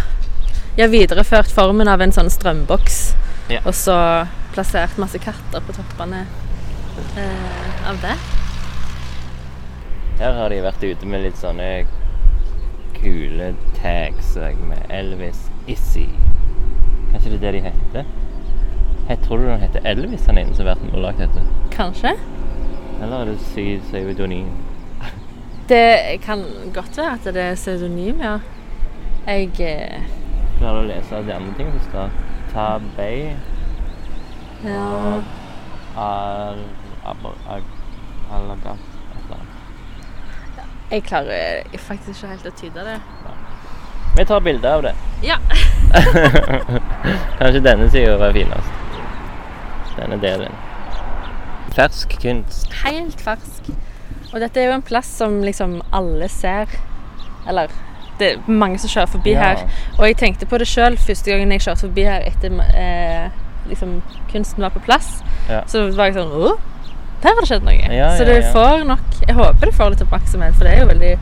[0.78, 3.00] Jeg har videreført formen av en sånn strømboks.
[3.52, 3.62] Ja.
[3.66, 3.96] Og så
[4.56, 6.26] plassert masse katter på toppene
[7.20, 8.16] eh, av det.
[10.20, 11.70] Her har de vært ute med litt sånne
[12.98, 13.52] kule
[13.82, 16.08] tags med Elvis Issy.
[17.12, 18.10] Kanskje det er det de heter?
[19.08, 21.44] Het, tror den heter Elvis, han ene som har vært lagd dette?
[21.72, 22.12] Kanskje.
[23.02, 23.38] Eller er det
[23.88, 24.50] pseudonym?
[25.70, 26.44] Det kan
[26.74, 28.38] godt være at det er pseudonym, ja.
[29.28, 30.04] Jeg eh,
[30.58, 32.18] Klarer du å lese de andre tingene som står?
[32.54, 33.22] Tabay
[34.64, 34.88] Ja.
[35.96, 36.64] Al...
[37.06, 37.28] Al...
[37.48, 37.68] Al...
[38.32, 40.66] Alagat Et eller annet.
[40.92, 42.98] Jeg klarer faktisk ikke helt å tyde det.
[44.18, 44.96] Vi tar bilde av det.
[45.24, 45.40] Ja.
[47.40, 48.87] Kanskje denne sida var finest.
[49.98, 50.54] Denne delen.
[51.76, 52.70] Fersk kunst.
[52.86, 53.70] Helt fersk.
[54.34, 56.72] Og dette er jo en plass som liksom alle ser.
[57.48, 57.72] Eller
[58.20, 59.40] det er mange som kjører forbi Ja.
[59.40, 59.68] her.
[60.00, 63.30] Og jeg tenkte på det sjøl første gangen jeg kjørte forbi her etter eh,
[63.70, 65.22] liksom kunsten var på plass.
[65.50, 65.62] Ja.
[65.68, 66.56] Så var jeg sånn Å,
[67.22, 67.94] der har det skjedd noe.
[67.94, 70.90] Ja, så det får nok Jeg håper det får litt oppmerksomhet, for det er jo
[70.92, 71.14] veldig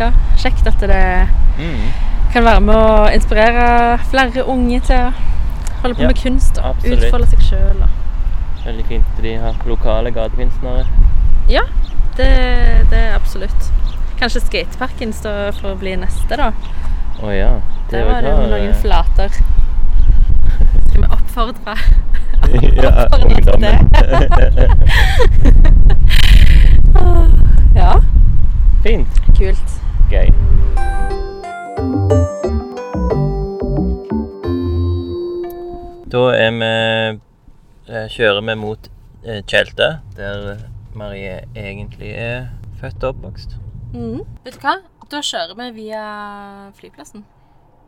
[0.00, 1.28] ja, kjekt at det
[1.60, 1.90] Mm.
[2.32, 5.12] kan være med å inspirere flere unge til å
[5.82, 7.04] holde på Ja, med kunst og absolutt.
[7.04, 7.84] utfolde seg sjøl.
[8.64, 10.84] Veldig fint de har lokale gatekunstnere.
[11.48, 11.62] Ja,
[12.16, 12.28] det,
[12.90, 13.70] det er absolutt.
[14.20, 16.50] Kanskje skateparken står for å bli neste, da.
[17.24, 17.50] Å ja.
[17.90, 19.30] Der var det jo noen flater.
[20.90, 21.74] Skal vi oppfordre
[22.80, 23.90] ja, ungdommen.
[27.74, 28.00] Ja,
[28.82, 29.20] Fint.
[29.38, 29.76] kult.
[30.10, 30.32] Gøy.
[36.10, 36.68] Da er vi
[37.86, 38.88] eh, Kjører vi mot
[39.22, 40.64] eh, Tjelte, der
[40.98, 42.48] Marie egentlig er
[42.80, 43.54] født og oppvokst.
[43.94, 44.24] Mm.
[44.42, 44.72] Vet du hva?
[45.10, 46.02] Da kjører vi via
[46.74, 47.22] flyplassen.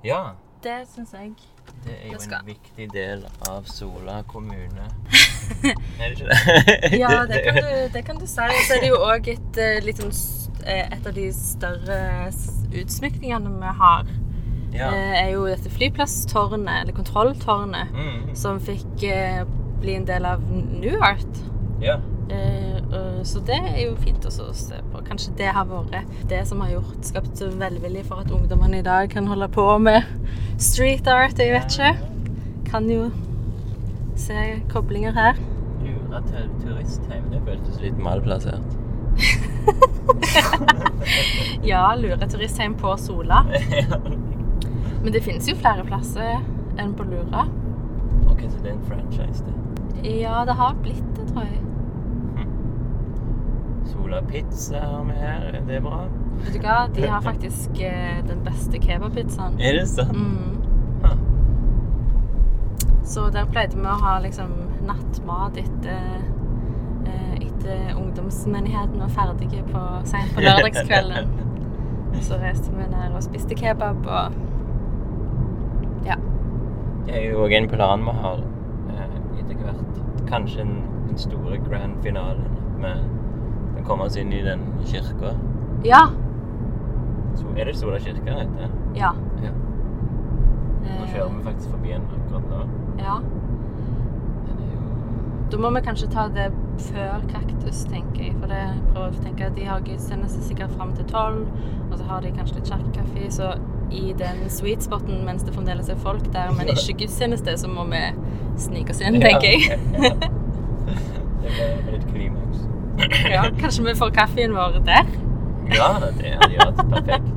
[0.06, 0.36] Ja.
[0.62, 1.34] Det syns jeg.
[1.82, 4.86] Det er jo Det en viktig del av Sola kommune.
[5.98, 6.98] er det ikke det?
[7.02, 8.38] Ja, det kan du, det kan du si.
[8.38, 10.14] Og så er det jo òg et, eh, sånn
[10.62, 12.02] et av de større
[12.70, 14.18] utsmykningene vi har.
[14.72, 14.88] Ja.
[14.92, 18.34] eh, Er jo dette flyplasstårnet, eller kontrolltårnet, Mm.
[18.34, 19.44] som fikk eh,
[19.80, 21.26] bli en del av New Art.
[21.80, 21.96] ja.
[22.32, 22.80] Eh,
[23.24, 25.02] så det er jo fint også å se på.
[25.04, 29.10] Kanskje det har vært det som har gjort, skapt velvilje for at ungdommene i dag
[29.10, 30.02] kan holde på med
[30.58, 31.38] street art.
[31.38, 31.96] Jeg vet ikke.
[32.70, 33.10] Kan jo
[34.16, 35.34] se koblinger her.
[35.84, 38.62] Lura til turistheim, det føltes litt malplassert.
[41.62, 43.44] Ja, lure turistheim på Sola.
[45.02, 46.40] Men det finnes jo flere plasser
[46.78, 47.46] enn på Lura.
[48.30, 49.54] ok, så det er en franchise, det.
[50.20, 51.60] Ja, det har blitt det, tror jeg.
[53.86, 56.04] Sola Pizza har vi her, det er bra.
[56.42, 56.76] Vet du hva?
[56.94, 59.58] De har faktisk eh, den beste kebabpizzaen.
[59.60, 60.16] Er det sant?
[60.16, 60.62] Mm.
[61.04, 61.18] Huh.
[63.04, 64.54] Så der pleide vi å ha liksom
[64.86, 66.22] nattmat etter,
[67.06, 71.34] eh, etter ungdomsmenigheten var ferdige på, sent på lørdagskvelden.
[72.22, 74.40] Så reiste vi ned og spiste kebab og
[76.06, 76.16] Ja.
[77.06, 78.42] Det er jo òg en plan vi har
[78.92, 80.02] eh, etter hvert.
[80.28, 80.76] Kanskje en,
[81.08, 82.48] den store grand finalen.
[82.82, 83.02] med
[83.82, 85.34] kan komme oss inn i den kirka.
[85.84, 86.06] Ja.
[87.34, 88.70] Så er det Sola kirke den heter?
[88.96, 89.12] ja.
[89.42, 89.50] Ja.
[90.82, 92.60] Nå kjører vi faktisk forbi den akkurat nå.
[92.98, 93.16] Ja.
[94.46, 98.36] Den Da må vi kanskje ta det før Kaktus, tenker jeg.
[98.40, 98.62] For det
[98.92, 101.48] prøver å tenke at de har gudstjeneste sikkert fram til tolv,
[101.90, 103.30] og så har de kanskje litt kjerkekaffe.
[103.30, 103.50] Så
[103.92, 107.84] i den sweet spoten mens det fremdeles er folk der, men ikke gudstjeneste, så må
[107.90, 108.00] vi
[108.60, 109.78] snike oss inn, tenker jeg.
[109.96, 110.12] Ja.
[111.42, 112.64] det blir litt klimaks.
[113.32, 115.06] Ja, kanskje vi får kaffen vår der?
[115.72, 117.30] Ja, det hadde vært perfekt.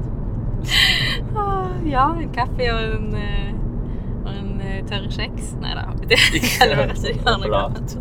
[1.37, 3.51] Ah, Ja, en kaffe og en, eh,
[4.25, 5.51] og en eh, tørr kjeks.
[5.61, 5.83] Nei da.
[6.09, 7.95] Det kan ikke gjøre noe annet.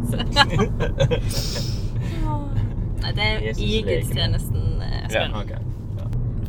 [3.05, 5.37] Nei, det er i gudstjenesten, eh, Espen.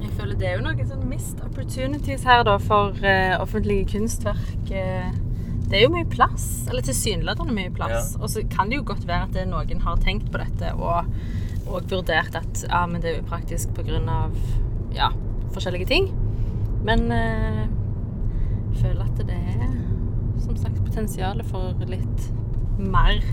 [0.01, 4.71] Jeg føler det er jo noe sånn missed opportunities her da for uh, offentlige kunstverk.
[4.71, 5.11] eh.
[5.65, 8.15] det er jo mye plass, eller tilsynelatende mye plass.
[8.19, 11.07] Og så kan det jo godt være at noen har tenkt på dette og,
[11.65, 14.19] og vurdert at ja, men det er upraktisk pga.
[14.95, 15.09] Ja,
[15.55, 16.11] forskjellige ting.
[16.85, 17.63] Men uh,
[18.75, 19.73] jeg føler at det er
[20.43, 22.29] som sagt potensial for litt
[22.77, 23.23] mer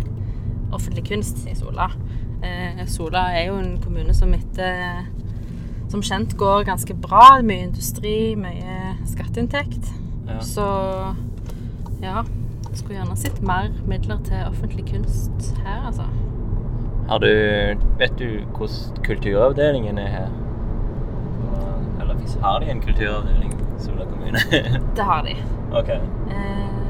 [0.73, 1.91] offentlig kunst i Sola.
[2.43, 5.05] Uh, Sola er jo en kommune som etter
[5.93, 7.39] som kjent går ganske bra.
[7.45, 9.91] Mye industri, mye skatteinntekt.
[10.29, 10.41] Ja.
[10.41, 10.67] Så
[12.03, 12.23] ja.
[12.73, 16.07] Jeg skulle gjerne sett mer midler til offentlig kunst her, altså.
[17.11, 17.29] Har du
[18.01, 20.31] Vet du hvordan kulturavdelingen er her?
[22.01, 24.41] Eller hvis har de en kulturavdeling i Sola kommune?
[24.97, 25.37] Det har de.
[25.73, 25.91] OK.
[26.33, 26.81] Eh,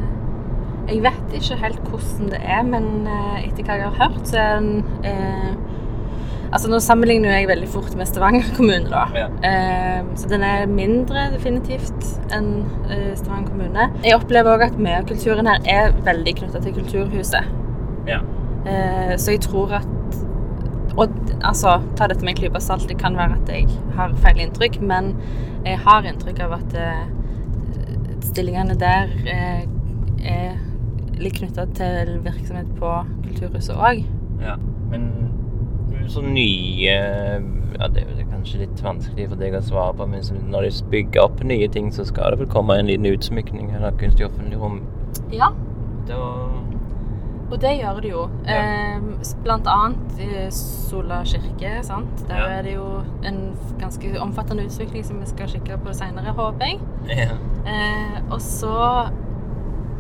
[0.89, 4.39] jeg vet ikke helt hvordan det er, men eh, etter hva jeg har hørt, så
[4.39, 5.51] er den eh,
[6.53, 9.07] Altså, nå sammenligner jeg veldig fort med Stavanger kommune, da.
[9.17, 9.29] Ja.
[9.49, 12.51] Eh, så den er mindre definitivt enn
[12.91, 13.87] eh, Stavanger kommune.
[14.05, 17.49] Jeg opplever òg at mye av kulturen her er veldig knytta til Kulturhuset.
[18.09, 18.21] Ja.
[18.69, 19.89] Eh, så jeg tror at
[20.93, 21.09] Og
[21.41, 22.85] altså, ta dette med en klype salt.
[22.85, 23.65] Det kan være at jeg
[23.97, 25.15] har feil inntrykk, men
[25.65, 27.07] jeg har inntrykk av at eh,
[28.29, 29.63] stillingene der eh,
[30.21, 30.59] er
[31.17, 32.93] litt knytta til virksomhet på
[33.25, 34.05] Kulturhuset òg.
[34.45, 34.59] Ja,
[34.93, 35.09] men
[36.09, 36.97] så nye
[37.79, 41.23] Ja, det er kanskje litt vanskelig for deg å svare på, men når de bygger
[41.25, 44.81] opp nye ting, så skal det vel komme en liten utsmykning eller kunstig offentlig rom.
[45.33, 45.53] Ja,
[46.07, 46.19] Da
[47.53, 48.21] og det gjør det jo.
[48.49, 48.61] Ja.
[48.97, 49.01] Eh,
[49.45, 51.83] blant annet i Sola kirke.
[51.85, 52.23] sant?
[52.29, 52.47] Der Ja.
[52.59, 56.79] er det jo en ganske omfattende utsmykning som vi skal kikke på senere, håper jeg.
[57.09, 57.37] Ja.
[57.67, 59.11] Eh, og så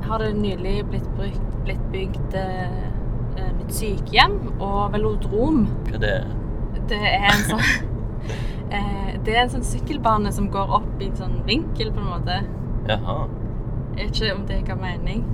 [0.03, 2.92] har det nylig blitt, brukt, blitt bygd eh, eh,
[3.73, 5.67] sykehjem og velodrom.
[5.89, 6.31] Hva det er
[6.91, 7.63] Det er en sånn
[8.77, 12.11] eh, Det er en sånn sykkelbane som går opp i en sånn vinkel, på en
[12.11, 12.41] måte.
[12.89, 13.23] Jaha.
[13.97, 15.25] Jeg vet ikke om det ga mening.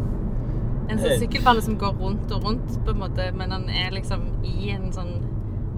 [0.88, 4.24] En sånn sykkelbane som går rundt og rundt, på en måte, men den er liksom
[4.46, 5.18] i en sånn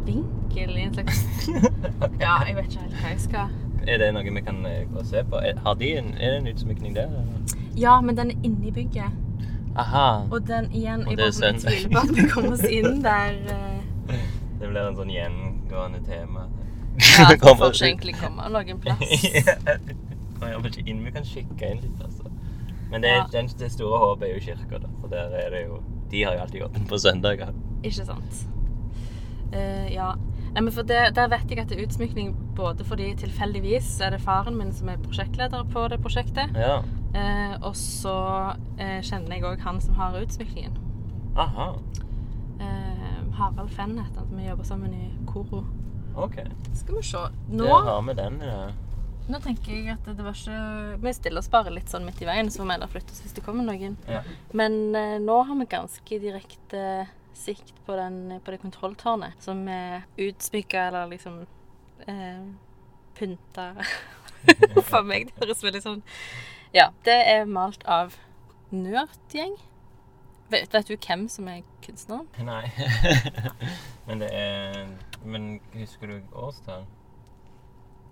[0.07, 1.25] vinkel, i en slags
[2.23, 3.51] Ja, jeg vet ikke helt hva jeg skal
[3.85, 5.42] Er det noe vi kan eh, gå og se på?
[5.64, 7.12] Har de en, er det en utsmykning der?
[7.77, 9.18] Ja, men den er inni bygget.
[9.77, 10.27] Aha.
[10.31, 13.37] Og den igjen Og Jeg det bare tviler på at vi kommer oss inn der.
[13.47, 14.15] uh...
[14.61, 16.49] Det blir en sånn gjengående tema.
[17.01, 19.25] Ja, Det vi får ikke egentlig komme noen plass.
[20.43, 22.29] Er vi ikke inn, vi kan kikke inn litt, altså.
[22.91, 23.27] Men det, Ja.
[23.33, 24.89] den, det store håpet er jo kirka, da.
[25.01, 25.81] For der er det jo
[26.11, 27.53] De har jo alltid åpent på søndager.
[27.85, 28.41] Ikke sant.
[29.55, 30.13] Uh, ja.
[30.51, 34.11] Nei, men for det, Der vet jeg at det er utsmykning både fordi tilfeldigvis er
[34.17, 36.57] det faren min som er prosjektleder på det prosjektet.
[36.59, 36.81] Ja.
[37.15, 38.17] Eh, og så
[38.79, 40.75] eh, kjenner jeg òg han som har utsmykningen.
[41.39, 41.69] Aha.
[42.61, 45.63] Eh, Harald Fenn heter han, som vi jobber sammen i Koro.
[46.19, 46.41] OK.
[46.75, 47.25] Skal vi se.
[47.49, 48.41] Nå Nå, har vi den.
[48.45, 48.71] Ja.
[49.31, 52.27] nå tenker jeg at det var ikke Vi stiller oss bare litt sånn midt i
[52.27, 53.97] veien, så får vi heller flytte oss hvis det kommer noen.
[54.11, 54.25] Ja.
[54.53, 56.83] Men eh, nå har vi ganske direkte
[57.40, 61.40] sikt på, den, på det kontrolltårnet, som er utsmykka eller liksom
[62.07, 62.44] eh,
[63.18, 63.72] pynta
[64.90, 66.03] For meg, det høres veldig sånn
[66.72, 66.90] Ja.
[67.05, 68.14] Det er malt av
[68.70, 69.57] Nerdgjeng.
[70.50, 72.29] Vet, vet du hvem som er kunstneren?
[72.46, 72.70] Nei.
[74.07, 74.87] Men det er
[75.24, 76.87] Men husker du årstall?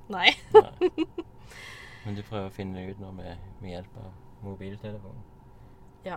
[0.09, 0.33] Nei.
[0.55, 0.91] Nei.
[2.05, 4.13] Men du prøver å finne det ut nå med, med hjelp av
[4.45, 5.25] mobiltelefonen?
[6.07, 6.17] Ja.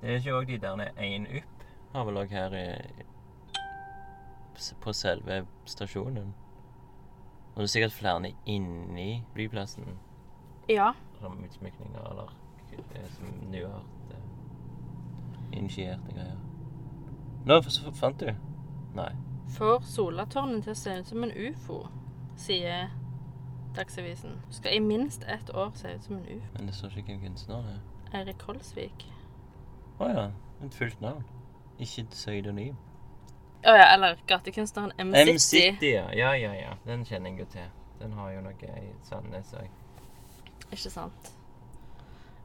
[0.00, 1.61] Det er ikke òg de der én upp
[1.92, 2.66] har vel òg her i,
[4.80, 6.32] på selve stasjonen.
[7.52, 9.98] Og det er sikkert flere inni flyplassen
[10.68, 10.92] Ja.
[11.20, 12.32] som utsmykninger eller
[12.70, 16.38] det som nyart eh, initierte greier.
[17.44, 18.30] Nå så fant du?
[18.94, 19.10] Nei.
[19.52, 21.82] Får solatårnet til å se ut som en ufo,
[22.36, 22.88] sier
[23.76, 24.38] Dagsavisen.
[24.50, 26.48] Skal i minst ett år se ut som en ufo.
[26.56, 28.18] Men det står ikke hvem kunstner det er.
[28.20, 29.06] Eirik Holsvik.
[30.00, 30.24] Å ja.
[30.64, 31.24] Et fullt navn.
[31.78, 32.76] Ikke et pseudonym.
[33.62, 35.30] Å ja, eller gatekunstneren M-City.
[35.32, 36.08] M-City, ja.
[36.18, 36.72] Ja, ja, ja.
[36.86, 37.68] Den kjenner jeg jo til.
[38.00, 39.68] Den har jo noe i Sandnes òg.
[40.72, 41.32] Ikke sant.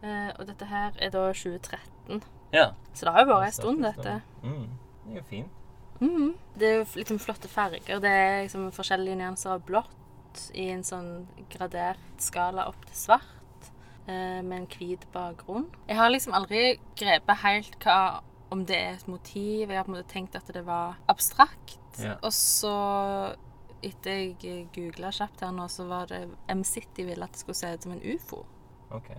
[0.03, 2.21] Eh, og dette her er da 2013.
[2.53, 2.67] Ja.
[2.93, 4.19] Så det har jo vært ei stund, dette.
[4.43, 4.67] Mm.
[5.07, 5.53] Det er jo fint.
[5.99, 6.35] Mm.
[6.53, 7.97] Det er jo sånn flotte farger.
[8.03, 13.71] Det er liksom forskjellige nyanser av blått i en sånn gradert skala opp til svart.
[14.07, 15.65] eh, Med en hvit bakgrunn.
[15.89, 19.69] Jeg har liksom aldri grepet helt hva om det er et motiv.
[19.69, 21.79] Jeg har på en måte tenkt at det var abstrakt.
[21.99, 22.15] Ja.
[22.23, 23.36] Og så,
[23.83, 27.73] etter jeg googla kjapt her nå, så var det M-City ville at det skulle se
[27.73, 28.43] ut som en ufo.
[28.91, 29.10] OK.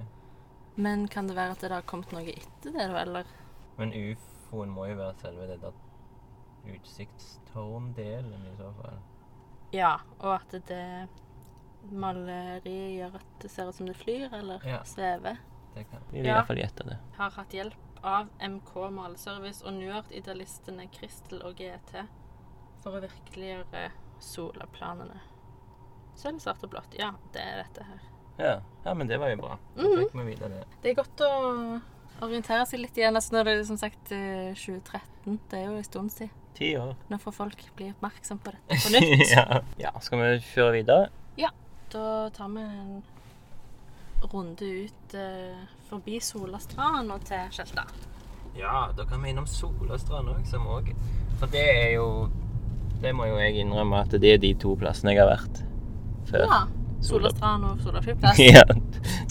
[0.77, 3.03] Men kan det være at det har kommet noe etter det, da?
[3.03, 3.25] Eller
[3.79, 5.73] Men ufoen må jo være selve det der
[6.69, 8.99] utsiktstårndelen i så fall.
[9.73, 11.09] Ja, og at det
[11.93, 14.83] maleriet gjør at det ser ut som det flyr eller Ja.
[14.85, 15.37] svever.
[15.75, 16.37] Det kan Vi vil Ja.
[16.37, 16.99] iallfall gjette det.
[17.17, 22.05] Har hatt hjelp av MK Malservice og Nuart-idealistene Kristel og GT
[22.83, 23.89] for å virkeliggjøre
[24.23, 25.21] solaplanene.
[26.19, 26.97] Det svart og blått.
[26.99, 28.07] Ja, det er dette her.
[28.39, 28.57] Ja.
[28.85, 29.59] ja, men det var jo bra.
[29.79, 30.65] Fikk vi det.
[30.83, 31.31] Det er godt å
[32.27, 33.19] orientere seg litt igjen.
[33.19, 35.39] Altså, nå er det som sagt eh, 2013.
[35.51, 36.35] Det er jo en stund siden.
[36.59, 36.97] Ti år.
[37.11, 39.29] Nå får folk bli oppmerksom på dette på nytt.
[39.31, 39.61] ja.
[39.79, 39.93] ja.
[40.03, 41.11] Skal vi kjøre videre?
[41.39, 41.53] Ja.
[41.93, 42.99] Da tar vi en
[44.33, 47.87] runde ut eh, forbi Solastrand og til Skjelta.
[48.59, 50.91] Ja, da kan vi innom Solastrand òg, som òg
[51.39, 52.29] For det er jo
[52.99, 55.63] Det må jo jeg innrømme at det er de to plassene jeg har vært
[56.29, 56.45] før.
[56.45, 56.61] Ja.
[57.01, 58.41] Solastrand og Solaflyplass.
[58.57, 58.65] ja.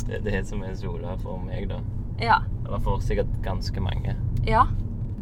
[0.08, 1.82] Det er det som er Sola for meg, da.
[2.24, 2.40] Ja.
[2.66, 4.16] Eller for sikkert ganske mange.
[4.48, 4.68] ja.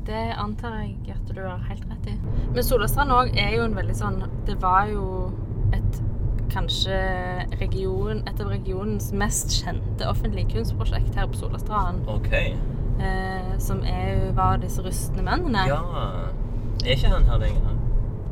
[0.06, 2.14] det antar jeg at du har helt rett i.
[2.54, 5.32] Men Solastrand òg er jo en veldig sånn Det var jo
[5.74, 5.98] et
[6.52, 6.96] kanskje
[7.62, 12.04] region, et av regionens mest kjente offentlige kunstprosjekt her på Solastranden.
[12.18, 12.54] Okay.
[13.00, 15.66] Eh, som er, var disse rustne mennene.
[15.68, 15.82] Ja.
[16.86, 17.76] Er ikke han her lenger?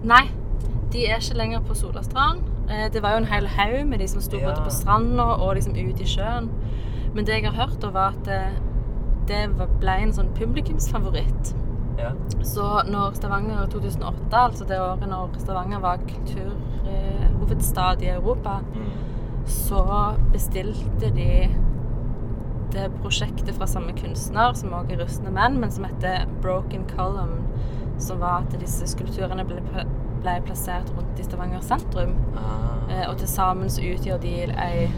[0.04, 0.24] Nei,
[0.94, 2.46] de er ikke lenger på Solastranden.
[2.70, 4.50] Eh, det var jo en hel haug med de som sto Ja.
[4.52, 6.50] både på stranda og liksom ute i sjøen.
[7.14, 8.42] Men det jeg har hørt, var at det,
[9.28, 11.54] det ble en sånn publikumsfavoritt.
[12.00, 12.10] Ja.
[12.44, 16.00] Så når Stavanger 2008, altså det året når Stavanger var
[17.44, 18.92] kulturhovedstad i Europa, Mm.
[19.46, 21.50] så bestilte de
[22.72, 27.44] det prosjektet fra samme kunstner, som også er rustne menn, men som heter Broken Column,
[27.98, 29.62] som var at disse skulpturene ble,
[30.22, 32.16] ble plassert rundt i Stavanger sentrum.
[32.36, 32.90] Ah.
[32.90, 34.92] Eh, og til sammen så utgjør de ei,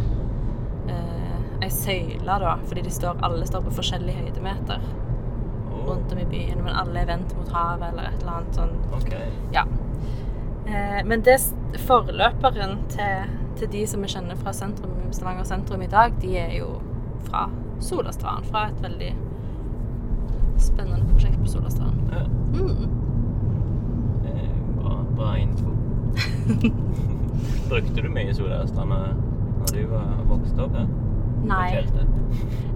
[0.88, 4.80] eh, ei søyle, da, fordi de står, alle står på forskjellige høydemeter
[5.86, 8.72] rundt om i byen, men alle er vendt mot havet eller et eller annet sånn.
[9.02, 9.28] Okay.
[9.54, 9.64] Ja.
[10.68, 11.38] Eh, men det
[11.86, 16.58] forløperen til, til de som vi kjenner fra sentrum, Stavanger sentrum i dag, de er
[16.60, 16.76] jo
[17.28, 17.48] fra
[17.80, 18.46] Solastrand.
[18.52, 19.14] Fra et veldig
[20.58, 22.02] spennende prosjekt på Solastrand.
[22.12, 22.26] Ja.
[22.56, 22.90] Mm.
[24.24, 24.52] Det er
[24.82, 25.76] bra, bra info.
[27.70, 30.88] Brukte du mye Solærstrand når du var vokst opp her?
[31.46, 31.70] Nei.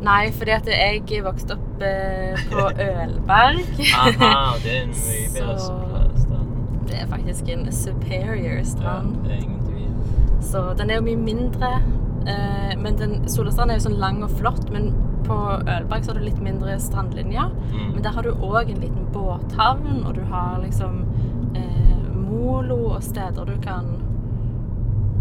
[0.06, 3.64] Nei, fordi at jeg vokste opp eh, på Ølberg.
[3.98, 4.34] Aha,
[4.64, 5.99] det er en mye bedre Så-.
[6.90, 9.16] Det er faktisk en superior strand.
[9.16, 9.92] Ja, det er ingen tvil.
[10.42, 11.72] Så den er jo mye mindre.
[12.28, 14.92] Eh, men den, Solastrand er jo sånn lang og flott, men
[15.28, 17.54] på Ølberg så har du litt mindre strandlinjer.
[17.72, 17.88] Mm.
[17.94, 21.04] Men der har du òg en liten båthavn, og du har liksom
[21.56, 23.98] eh, molo og steder du kan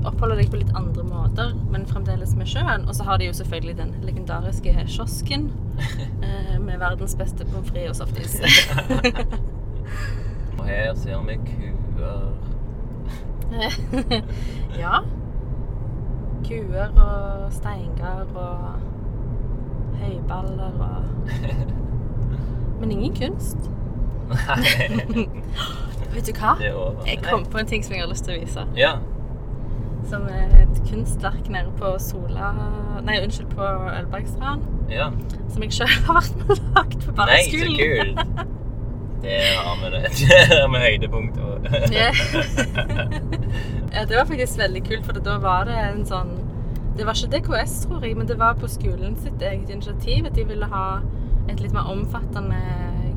[0.07, 2.87] oppholde deg på litt andre måter, men fremdeles med sjøen.
[2.89, 5.51] Og så har de jo selvfølgelig den legendariske kiosken
[6.25, 8.41] eh, med verdens beste pommes frites og softis.
[10.69, 12.29] Her ser vi kuer.
[14.83, 14.99] ja.
[16.49, 18.59] Kuer og steingard og
[20.03, 21.05] høyballer og
[22.81, 23.71] Men ingen kunst.
[24.29, 25.27] Nei,
[26.15, 26.53] Vet du hva?
[27.07, 28.65] Jeg kom på en ting som jeg har lyst til å vise.
[28.79, 28.93] Ja.
[30.09, 32.53] Som er et kunstverk nede på Sola
[33.05, 34.63] Nei, unnskyld, på Ølbergstrand.
[34.93, 35.09] ja.
[35.49, 37.77] Som jeg sjøl har vært med og lagd på Nei, så barneskolen.
[37.81, 38.55] kult.
[39.23, 40.03] Der har vi det.
[40.29, 41.45] Det har vi høydepunktet.
[41.99, 42.11] Ja.
[43.93, 46.31] ja, det var faktisk veldig kult, for da var det en sånn
[46.97, 50.35] Det var ikke DKS, tror jeg, men det var på skolen sitt eget initiativ at
[50.39, 51.01] de ville ha
[51.49, 52.59] et litt mer omfattende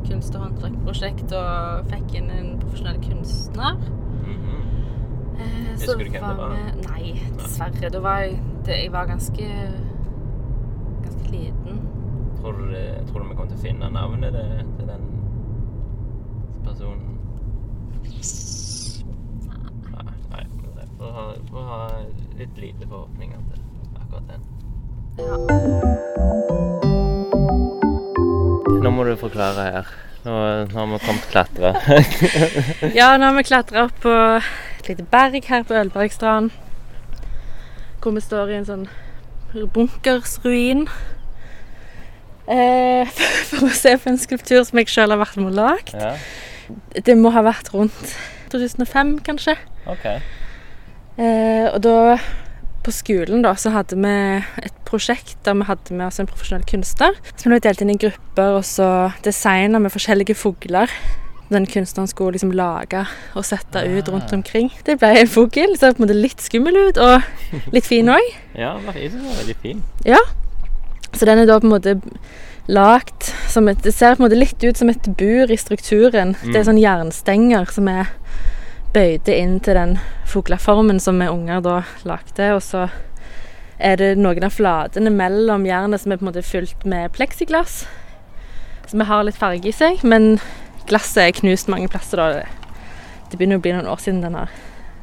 [0.07, 3.77] kunst- og håndverksprosjekt og fikk inn en profesjonell kunstner.
[4.25, 4.59] Mhm.
[5.41, 6.53] Eh, Husker du hvem det var?
[6.55, 6.83] Med...
[6.89, 7.89] Nei, dessverre.
[7.93, 9.47] Da var jeg, det, jeg var ganske
[11.05, 11.81] ganske liten.
[12.41, 14.37] Tror du, det, tror du vi kommer til å finne navnet
[14.77, 15.09] til den
[16.65, 17.17] personen?
[19.91, 20.43] Nei, nei
[21.01, 21.79] men ha, må ha
[22.37, 23.61] litt lite forhåpninger til
[23.97, 24.41] akkurat den.
[25.17, 25.35] Ja.
[28.81, 29.85] Nå må du forklare her.
[30.25, 30.33] Nå,
[30.69, 31.71] nå har vi kommet klatre.
[32.99, 36.51] Ja, nå har vi klatra opp på et lite berg her på Ølbergstrand.
[38.01, 38.85] Hvor vi står i en sånn
[39.73, 40.85] bunkersruin.
[42.49, 43.09] Eh,
[43.49, 45.93] for å se på en skulptur som jeg sjøl har vært med og lagd.
[45.97, 46.13] ja,
[47.01, 48.15] Det må ha vært rundt
[48.53, 49.57] 2005, kanskje.
[49.89, 50.05] OK.
[51.17, 52.17] Eh, og da,
[52.83, 54.13] på skolen, da, så hadde vi
[54.63, 57.17] et prosjekt der vi hadde med oss en profesjonell kunstner.
[57.35, 58.87] Så vi ble delt inn i grupper, og så
[59.25, 60.89] designa vi forskjellige fugler.
[61.51, 63.01] Den kunstneren skulle liksom lage
[63.35, 64.35] og sette ut rundt Ah.
[64.37, 64.69] omkring.
[64.85, 65.75] Det ble en fugl.
[65.77, 67.21] Så på en måte litt skummel ut, og
[67.73, 68.23] litt fin òg.
[68.55, 69.83] Ja, jeg den var veldig fin.
[70.05, 70.17] Ja.
[71.13, 72.01] Så den er da på en måte
[72.69, 76.37] lagt som et Det ser på en måte litt ut som et bur i strukturen.
[76.41, 76.69] Det er Mm.
[76.71, 78.07] sånn jernstenger som er
[78.95, 79.95] bøyde inn til den
[80.27, 81.77] fugleformen som vi unger da
[82.07, 82.51] lagde.
[82.55, 82.87] Og så
[83.81, 87.83] er det noen av flatene mellom jernet som er på en måte fylt med pleksiglass.
[88.87, 90.35] Så vi har litt farge i seg, men
[90.89, 92.43] glasset er knust mange plasser da.
[93.31, 94.51] Det, begynner å bli noen år siden den har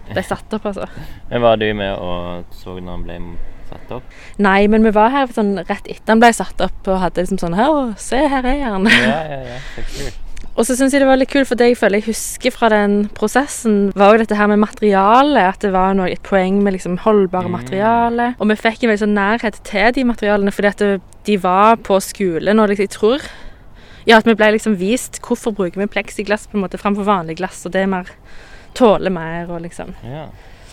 [0.08, 0.86] ble satt opp, altså.
[1.30, 3.18] Men var du med og så når den ble
[3.68, 4.14] satt opp?
[4.40, 7.40] Nei, men vi var her sånn rett etter den ble satt opp og hadde liksom
[7.40, 8.88] sånn Her, se, her er han.
[8.92, 9.60] Ja, ja, ja.
[9.74, 10.24] Så kult.
[10.58, 12.68] Og så syns jeg det var litt kult, for det jeg føler jeg husker fra
[12.72, 15.52] den prosessen, var jo dette her med materialet.
[15.54, 17.54] At det var noe, et poeng med liksom holdbare Mm.
[17.54, 18.34] materialer.
[18.40, 22.00] Og vi fikk en veldig sånn nærhet til de materialene, fordi at de var på
[22.02, 22.58] skolen.
[22.58, 23.20] Og liksom, jeg tror
[24.06, 27.36] Ja, at vi ble liksom vist hvorfor bruker vi pleksiglass på en måte framfor vanlig
[27.36, 28.06] glass, og det er mer
[28.74, 30.26] tåler mer og liksom Ja.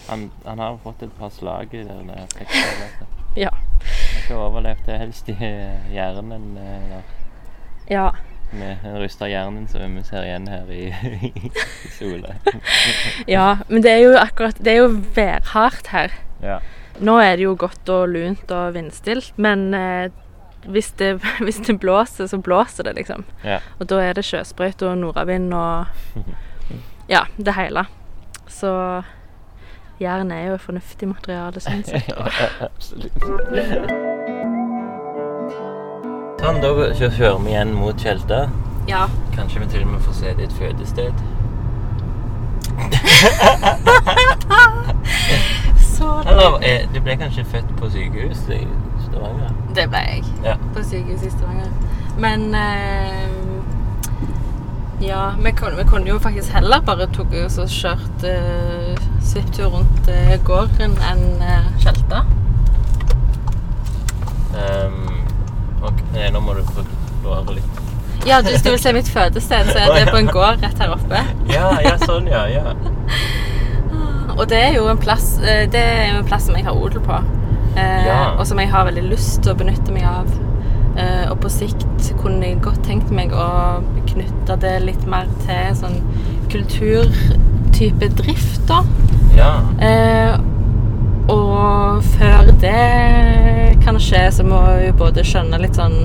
[0.10, 3.08] Han, han har fått et par slag i det pleksiglasset.
[3.36, 3.50] Ja.
[3.52, 5.34] Han har ikke overlevd det helst i
[5.94, 6.32] hjernen.
[6.32, 6.88] Eller.
[6.90, 7.04] der.
[7.90, 8.12] Ja.
[8.56, 10.84] Med den rysta hjernen som vi ser igjen her i,
[11.28, 11.52] i
[11.98, 12.36] sola.
[13.36, 16.14] Ja, men det er jo akkurat Det er jo værhardt her.
[16.44, 16.60] Ja.
[17.04, 20.08] Nå er det jo godt og lunt og vindstilt, men eh,
[20.72, 23.26] hvis, det, hvis det blåser, så blåser det, liksom.
[23.44, 23.60] Ja.
[23.80, 25.86] Og da er det sjøsprøyt og nordavind og
[27.12, 27.86] Ja, det hele.
[28.50, 28.72] Så
[30.02, 32.10] jern er jo et fornuftig materiale, sånn sett.
[32.10, 32.26] ja,
[32.66, 34.15] Absolutt.
[36.46, 38.44] Sånn, da kjører vi igjen mot Tjelta.
[38.88, 39.08] ja.
[39.34, 41.24] Kanskje vi til og med får se ditt fødested.
[45.96, 48.60] Så Eller eh, du ble kanskje født på sykehus i
[49.08, 49.58] Stavanger?
[49.74, 50.22] Det ble jeg.
[50.46, 50.54] Ja.
[50.76, 51.74] På sykehus i Stavanger.
[52.22, 53.26] Men eh,
[55.02, 58.94] Ja, vi kunne, vi kunne jo faktisk heller bare tok oss og kjørt eh,
[59.26, 61.72] svipptur rundt eh, gården enn eh.
[64.56, 65.05] Um,
[65.90, 67.82] ok, nei, nå må du forklare litt.
[68.26, 71.20] Ja, du, vil se mitt fødested, så er det på en gård rett her oppe.
[71.52, 72.46] Ja, ja, sånn, ja.
[72.50, 72.74] ja.
[74.36, 76.76] Og det er jo en plass, eh, det er jo en plass som jeg har
[76.76, 77.20] odel på.
[77.76, 78.18] Eh, Ja.
[78.40, 80.32] Og som jeg har veldig lyst til å benytte meg av.
[80.98, 81.86] Eh, og på sikt
[82.22, 83.46] kunne jeg godt tenkt meg å
[84.08, 85.98] knytte det litt mer til sånn
[86.52, 88.82] kulturtype drift, da.
[89.36, 89.52] Ja.
[89.84, 90.38] Eh,
[91.32, 95.98] og før det kan skje, så må vi både skjønne litt sånn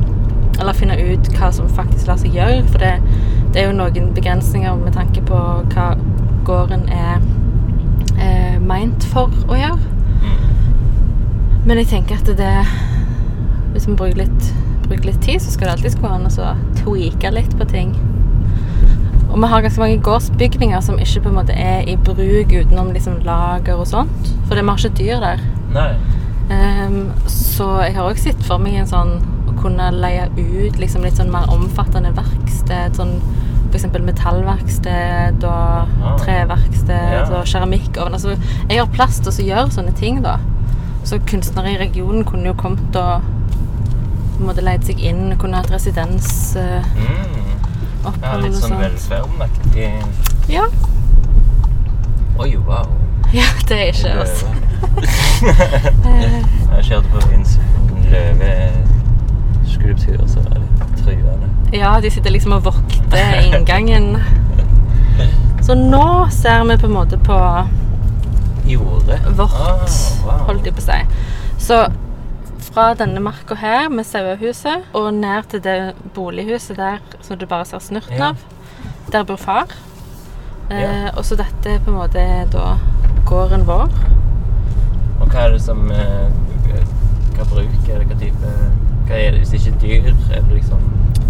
[0.61, 2.67] Eller finne ut hva som faktisk lar seg gjøre.
[2.69, 3.21] For det,
[3.55, 5.39] det er jo noen begrensninger med tanke på
[5.73, 5.87] hva
[6.45, 7.23] gården er
[8.21, 9.79] er meint for å gjøre.
[10.21, 11.65] Mm.
[11.65, 12.55] Men jeg tenker at det
[13.71, 14.47] Hvis vi bruker litt,
[14.89, 17.93] bruker litt tid, så skal det alltid gå an å tweake litt på ting.
[19.31, 22.91] Og vi har ganske mange gårdsbygninger som ikke på en måte er i bruk utenom
[22.93, 24.33] liksom lager og sånt.
[24.49, 25.45] For det vi har ikke dyr der.
[25.75, 25.91] Nei.
[26.51, 29.13] Um, så jeg har også sett for meg en sånn
[29.47, 32.99] å kunne leie ut liksom litt sånn mer omfattende verksted.
[32.99, 33.21] Sånn
[33.71, 33.87] f.eks.
[34.03, 35.93] metallverksted og
[36.25, 37.23] treverksted Ja.
[37.39, 38.17] og keramikkovn.
[38.19, 38.35] Altså,
[38.69, 40.39] jeg har plass til å gjøre sånne ting, da.
[41.07, 43.23] Så kunstnere i regionen kunne jo kommet og
[44.41, 46.57] en leid seg inn, kunne hatt residens.
[46.57, 47.50] Uh, Mm.
[48.03, 48.81] Ja, opphold litt og sånn sånt.
[48.81, 49.91] velferdaktig.
[50.49, 50.65] Ja.
[52.41, 52.87] Oi, wow.
[53.35, 54.45] ja, det er ikke oss.
[56.71, 57.45] Jeg kjørte på en
[58.11, 61.49] løveskulptur, så var det litt truende.
[61.77, 64.07] Ja, de sitter liksom og vokter inngangen.
[65.63, 67.37] Så nå ser vi på en måte på
[68.71, 69.21] Jordet.
[69.37, 69.87] vårt, Ah,
[70.25, 70.39] wow.
[70.49, 71.01] holdt de på å si.
[71.61, 71.77] Så
[72.75, 77.65] fra denne marka her med sauehuset og ned til det bolighuset der som du bare
[77.65, 78.29] ser snurten Ja.
[78.29, 78.37] av,
[79.13, 79.67] der bor far.
[80.71, 81.11] Eh, Ja.
[81.17, 82.77] og så dette er på en måte da
[83.27, 83.91] gården vår.
[85.21, 86.31] Og hva er det som eh,
[87.37, 88.07] Hva bruk er det?
[88.07, 88.51] Hva type
[89.09, 90.15] Hva er det hvis det ikke er dyr?
[90.37, 90.81] Er det liksom.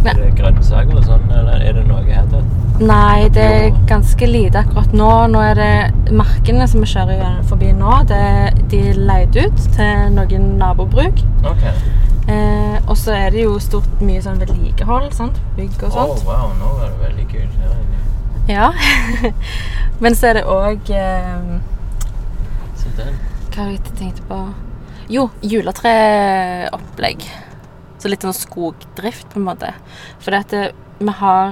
[0.05, 2.45] Er det grønnsaker og sånn, eller er det noe her til?
[2.81, 5.09] Nei, det er ganske lite akkurat nå.
[5.29, 8.21] Nå er det markene som vi kjører forbi nå, det,
[8.73, 11.21] de er leid ut til noen nabobruk.
[11.45, 11.67] OK.
[12.31, 15.37] Eh, og så er det jo stort mye sånn vedlikehold, sant?
[15.59, 17.61] Bygg og Å, Oh, wow, nå var det veldig kult.
[17.61, 18.01] her inne.
[18.49, 18.71] Ja.
[20.03, 21.61] Men så er det òg eh,
[22.97, 23.21] den.
[23.51, 24.41] Hva var det jeg tenkte på?
[25.11, 27.25] Jo, juletreopplegg.
[28.01, 29.75] Så litt sånn skogdrift, på en måte.
[30.23, 30.63] For det at det,
[31.01, 31.51] vi har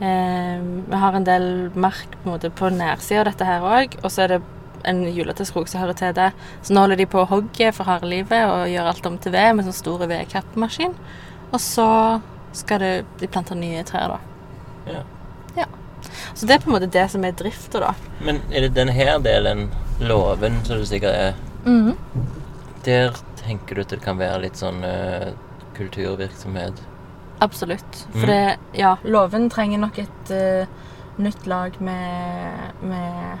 [0.00, 3.98] eh, Vi har en del mark på en måte på nedsida av dette her òg.
[4.04, 4.40] Og så er det
[4.86, 6.28] en juletreskog som hører til det.
[6.62, 9.34] Så nå holder de på å hogge for harde livet og gjør alt om til
[9.34, 10.94] ved med sånn store vedkappemaskin.
[11.50, 11.88] Og så
[12.56, 14.92] skal det, de plante nye trær, da.
[14.92, 15.02] Ja.
[16.36, 17.90] Så det er på en måte det som er drifta, da.
[18.22, 19.66] Men er det denne her delen,
[20.00, 21.34] låven, som det sikkert er,
[21.64, 21.96] Mhm.
[22.84, 23.10] der
[23.46, 25.30] tenker du at det kan være litt sånn uh,
[25.78, 26.82] kulturvirksomhet?
[27.44, 28.04] Absolutt.
[28.14, 28.30] For Mm.
[28.32, 30.66] det, ja, låven trenger nok et uh,
[31.18, 33.38] nytt lag med, med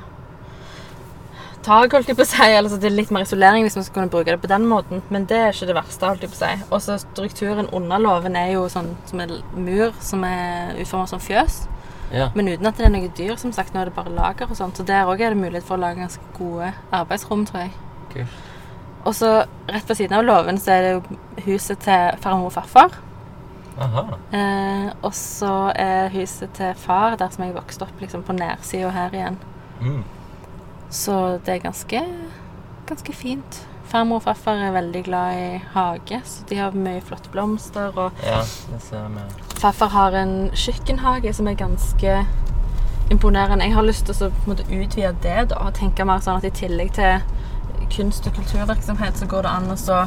[1.66, 2.48] tak, holdt jeg på å si.
[2.56, 5.02] Altså det er litt mer isolering hvis man skal kunne bruke det på den måten.
[5.10, 6.52] Men det er ikke det verste, holdt jeg på å si.
[6.70, 11.22] Og så strukturen under låven er jo sånn som en mur som er utformet som
[11.22, 11.64] fjøs.
[12.14, 12.28] Ja.
[12.38, 13.74] Men uten at det er noe dyr, som sagt.
[13.74, 14.78] Nå er det bare lager og sånt.
[14.78, 17.72] Så der òg er det mulighet for å lage ganske gode arbeidsrom, tror jeg.
[18.12, 18.44] Kult.
[19.06, 19.28] Og så
[19.70, 22.96] rett ved siden av låven så er det jo huset til farmor og farfar.
[23.78, 24.02] Aha.
[24.32, 28.90] Eh, og så er huset til far der som jeg vokste opp, liksom på nærsida
[28.90, 29.38] her igjen.
[29.80, 30.02] Mm.
[30.90, 32.02] Så det er ganske,
[32.88, 33.60] ganske fint.
[33.86, 37.92] Farmor og farfar er veldig glad i hage, så de har mye flotte blomster.
[37.94, 38.40] Og Ja,
[38.72, 39.28] det ser vi.
[39.60, 42.26] farfar har en kjøkkenhage som er ganske
[43.10, 43.64] imponerende.
[43.64, 44.32] Jeg har lyst til å
[44.82, 47.20] utvide det da, og tenke mer sånn at i tillegg til
[47.92, 50.06] kunst- og kulturvirksomhet, så går det an å så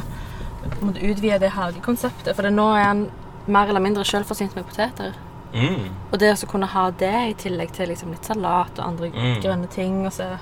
[0.80, 2.34] utvide det hagekonseptet.
[2.34, 3.10] For det nå er han
[3.46, 5.14] mer eller mindre selvforsynt med poteter.
[5.54, 5.88] Mm.
[6.12, 9.40] Og det å kunne ha det i tillegg til liksom litt salat og andre Mm.
[9.42, 10.38] grønne ting, og så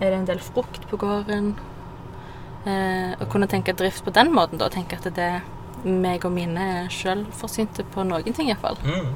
[0.00, 1.54] er det en del frukt på gården.
[2.66, 4.68] Eh, og kunne tenke drift på den måten, da.
[4.68, 5.42] Tenke at det er
[5.84, 8.76] meg og mine er selvforsynte på noen ting, iallfall.
[8.82, 9.14] Mm.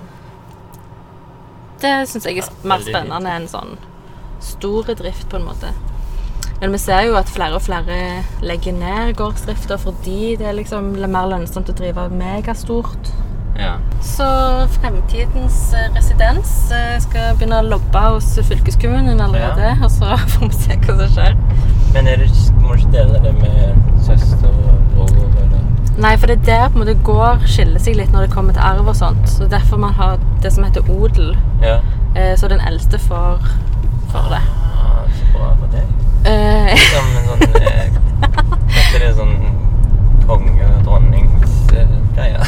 [1.80, 3.78] Det syns jeg er mer spennende enn sånn
[4.40, 5.72] store drift, på en måte.
[6.60, 7.96] Men vi ser jo at flere og flere
[8.44, 13.12] legger ned gårdsdrifta fordi det er liksom mer lønnsomt å drive megastort.
[13.60, 13.74] Ja.
[14.04, 14.26] Så
[14.80, 19.74] fremtidens eh, residens eh, skal begynne å lobbe hos fylkeskommunen allerede.
[19.84, 21.36] Og så får vi se hva som skjer.
[21.94, 22.30] Men er det,
[22.60, 25.30] må du ikke dele det med søster og bror?
[26.00, 28.56] Nei, for det er der på en måte gård skiller seg litt når det kommer
[28.56, 29.26] til arv og sånt.
[29.28, 31.34] Så derfor man har det som heter odel.
[31.60, 31.80] Ja.
[32.16, 33.44] Eh, så den eldste får,
[34.12, 34.44] får det.
[34.80, 35.99] Ah, så bra for deg.
[36.24, 37.86] Som en sånn eh,
[38.76, 39.36] Heter det sånn
[40.28, 42.42] konge- og dronningsgreier?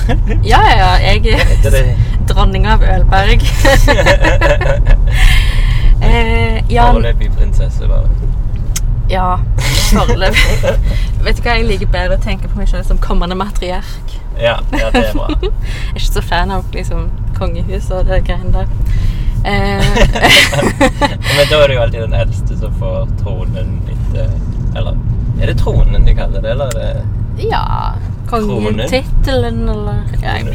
[0.44, 0.90] ja, ja, ja.
[1.00, 1.96] Jeg er
[2.30, 3.40] dronning av Ølberg.
[6.02, 8.08] eh, ja, foreløpig prinsesse, bare?
[9.12, 9.36] Ja,
[9.92, 10.74] foreløpig.
[11.26, 14.16] Vet du hva, jeg liker bedre å tenke på meg selv som kommende matriark.
[14.40, 15.28] Ja, ja, det er bra.
[15.42, 15.50] Jeg
[15.92, 18.66] er ikke så fan av liksom kongehus og det greiene der.
[19.44, 19.82] Eh,
[21.36, 24.28] Men da er det jo alltid den eldste som får tronen etter
[24.78, 25.00] Eller
[25.42, 27.94] er det tronen de kaller det, eller er det ja,
[28.30, 30.54] kongetittelen eller ja, jeg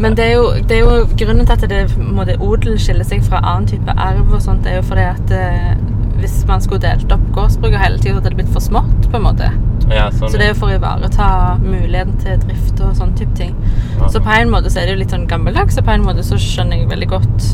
[0.00, 3.22] Men det er, jo, det er jo grunnen til at det, en odel skiller seg
[3.24, 5.76] fra annen type arv og sånt, det er jo fordi at eh,
[6.20, 9.26] hvis man skulle delt opp gårdsbruket hele så hadde det blitt for smått, på en
[9.26, 9.50] måte.
[9.90, 10.30] Ja, sånn.
[10.32, 11.28] Så det er jo for å ivareta
[11.62, 13.54] muligheten til drift og sånn type ting.
[14.00, 14.10] Ja.
[14.10, 16.26] Så på en måte så er det jo litt sånn gammeldags, og på en måte
[16.26, 17.50] så skjønner jeg veldig godt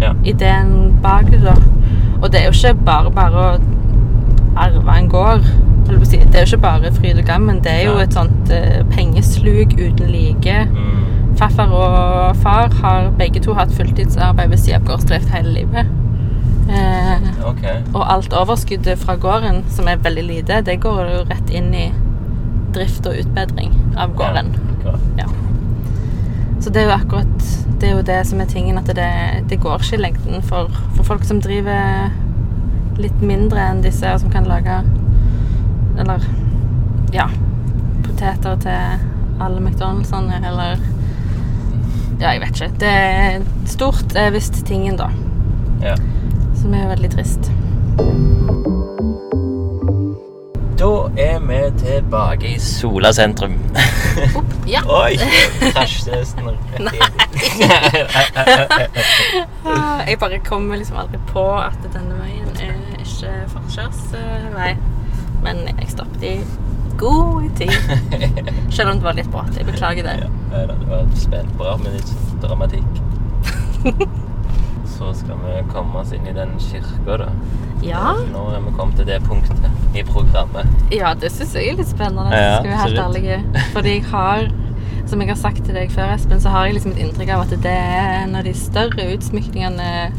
[0.00, 0.14] ja.
[0.28, 1.56] ideen bak det, da.
[2.20, 3.50] Og det er jo ikke bare bare å
[4.60, 5.46] arve en gård.
[5.90, 7.62] Det er jo ikke bare fryd og gammen.
[7.64, 10.58] Det er jo et sånt uh, pengesluk uten like.
[10.70, 11.00] Mm.
[11.40, 15.90] Farfar og far har begge to hatt fulltidsarbeid ved siden av gårdsdrift hele livet.
[16.70, 17.64] Eh, OK.
[17.94, 21.88] og alt overskuddet fra gården, som er veldig lite, det går jo rett inn i
[22.74, 24.54] drift og utbedring av gården.
[24.84, 24.94] Ja.
[25.18, 25.28] Ja.
[26.60, 27.50] Så det er jo akkurat
[27.80, 29.10] det er jo det som er tingen, at det,
[29.48, 32.10] det går ikke i lengden for, for folk som driver
[33.00, 34.82] litt mindre enn disse, og som kan lage
[36.00, 36.26] Eller
[37.16, 37.30] ja
[38.04, 40.76] poteter til alle McDonaldsene, eller
[42.20, 42.74] Ja, jeg vet ikke.
[42.80, 45.06] Det er stort er visst tingen, da.
[45.80, 45.94] Ja.
[46.60, 47.50] Som er veldig trist.
[50.80, 53.54] Da er vi tilbake i Sola sentrum.
[54.36, 54.80] Opp, ja.
[55.02, 55.16] Oi!
[55.72, 56.48] Krasjte nesten
[59.64, 64.72] Ah, Jeg bare kommer liksom aldri på at denne veien er ikke forkjørsvei.
[65.44, 66.34] Men jeg stoppet i
[67.00, 67.76] god tid.
[68.70, 69.56] Selv om det var litt brått.
[69.56, 70.16] Jeg beklager det.
[70.52, 74.26] Ja, det var spent bra med litt dramatikk.
[74.98, 77.28] Så skal vi komme oss inn i den kirka, da.
[77.82, 80.66] Ja, Nå er vi kommet til det punktet i programmet.
[80.92, 82.28] ja det syns jeg er litt spennende.
[82.34, 83.38] Ja, skal vi være helt ærlige.
[83.72, 84.50] Fordi jeg har,
[85.06, 87.46] som jeg har sagt til deg før, Espen, så har jeg liksom et inntrykk av
[87.46, 90.10] at det er en av de større utsmykningene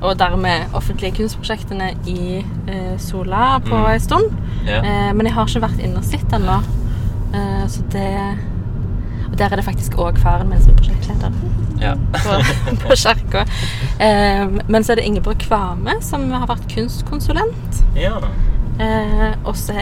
[0.00, 3.90] og dermed offentlige kunstprosjektene i eh, Sola på Mm.
[3.92, 4.30] en stund.
[4.66, 4.78] Ja.
[4.80, 6.60] Eh, men jeg har ikke vært inne og sett ennå.
[7.34, 8.06] Eh, så det
[9.40, 11.32] der er det faktisk òg faren min som er prosjektleder
[11.80, 11.94] ja.
[12.12, 12.38] på,
[12.84, 13.46] på kirka.
[14.00, 17.84] Eh, men så er det Ingeborg Kvame som har vært kunstkonsulent.
[17.98, 18.20] ja.
[18.80, 19.74] Eh, og så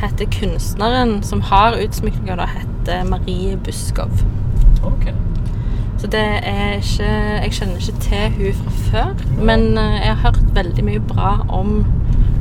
[0.00, 1.74] heter kunstneren som har
[2.40, 4.22] da, heter Marie Buskov.
[4.82, 5.10] OK.
[6.00, 10.22] Så det er ikke Jeg kjenner ikke til hun fra før, men eh, jeg har
[10.22, 11.84] hørt veldig mye bra om,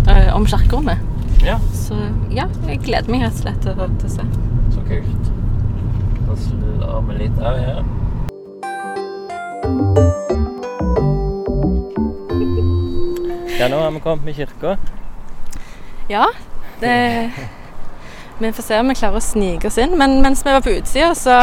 [0.07, 1.03] eh, om kirkerommet.
[1.43, 1.95] Ja, Så
[2.31, 4.29] ja, jeg gleder meg rett og slett til å se.
[4.75, 5.28] så kult.
[6.47, 7.83] Slår vi litt av her.
[13.59, 14.77] Ja, nå har vi kommet med kirka.
[16.07, 16.25] Ja,
[16.79, 17.31] det
[18.39, 19.97] Vi får se om vi klarer å snike oss inn.
[19.99, 21.41] Men mens vi var på utsida, så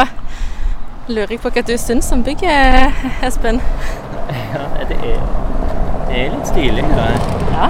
[1.07, 3.61] lurer jeg på hva du syns om bygget, Espen.
[4.53, 5.21] Ja, det er,
[6.09, 6.83] det er litt stilig.
[6.97, 7.05] Da.
[7.53, 7.69] Ja.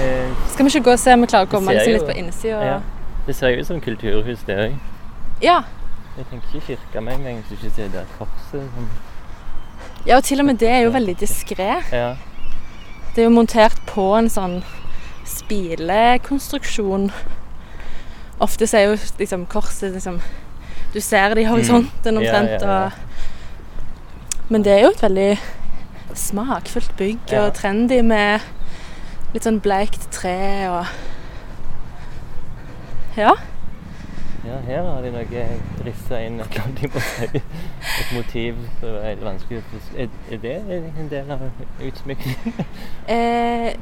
[0.00, 2.08] Eh, Skal vi ikke gå og se om vi klarer å komme Ser liksom litt
[2.08, 2.62] på innsida?
[2.64, 2.78] ja.
[3.26, 4.74] Det ser jo ut som kulturhus, det òg.
[5.42, 5.60] Ja.
[6.16, 8.70] Jeg tenker ikke kirke med en gang hvis du ikke ser det er korset.
[8.74, 8.88] Som,
[10.06, 11.70] ja, og til og med det er jo veldig diskré.
[11.92, 12.14] ja.
[13.16, 14.58] Det er jo montert på en sånn
[15.24, 17.06] spilekonstruksjon.
[18.44, 20.18] Ofte så er jo liksom korset liksom
[20.92, 22.22] Du ser det i horisonten Mm.
[22.22, 22.62] Ja, omtrent.
[22.62, 22.84] ja, ja.
[22.84, 22.92] Og,
[24.48, 25.38] men det er jo et veldig
[26.14, 28.40] smakfullt bygg og trendy med
[29.34, 30.86] litt sånn bleikt tre og
[33.16, 33.32] Ja.
[34.46, 35.44] Ja, her har de noe
[35.82, 36.58] rissa inn et
[37.02, 37.40] si.
[37.40, 39.62] Et motiv som er helt vanskelig.
[39.98, 40.52] Er, er det
[41.00, 41.42] en del av
[41.82, 42.60] utsmykningen?
[43.08, 43.72] Eh,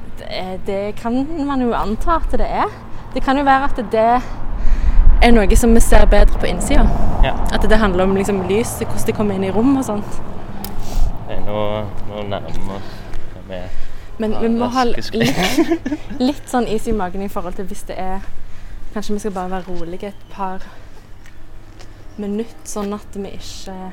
[0.67, 2.73] det, kan man jo anta at det er.
[3.15, 4.07] Det kan jo være at det
[5.25, 6.87] er noe som vi ser bedre på innsida.
[7.25, 7.35] Ja.
[7.53, 10.21] At det handler om liksom lys, hvordan det kommer inn i rom og sånt.
[11.29, 11.61] Nå,
[12.09, 12.95] nå nærmer vi oss
[13.49, 13.69] med
[14.19, 15.13] Men vi må ha litt,
[16.21, 18.25] litt sånn is i magen i forhold til hvis det er
[18.95, 20.63] Kanskje vi skal bare være rolige et par
[22.17, 23.93] minutter, sånn at vi ikke snakker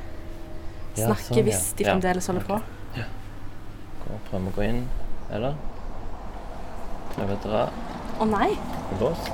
[0.97, 1.43] Ja, snakker sånn, ja.
[1.47, 1.89] hvis de Ja.
[1.93, 2.57] fremdeles holder på.
[4.01, 4.81] Gå- Prøve å gå inn,
[5.31, 5.55] eller?
[7.15, 7.63] Prøve å dra.
[8.19, 8.49] Å nei!
[8.49, 9.31] Det er låst.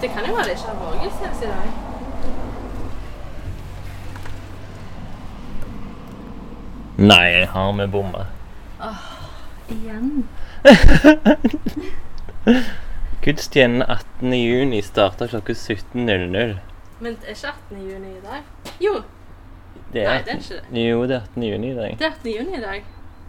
[0.00, 1.68] Det kan jo være det ikke har vært gudstjeneste i dag.
[6.96, 8.26] Nei, har vi bomma?
[9.68, 10.28] Igjen.
[13.24, 14.32] Gudstjenesten 18.
[14.32, 16.56] juni starter klokka 17.00.
[17.00, 17.78] Men er ikke 18.
[17.90, 18.42] juni i dag?
[18.80, 18.94] Jo,
[19.94, 20.82] Det Nei, er, det er ikke det.
[20.88, 21.42] Jo, det er 18.
[21.42, 21.96] juni i dag.
[21.98, 22.30] det er 18.
[22.36, 22.84] juni i dag.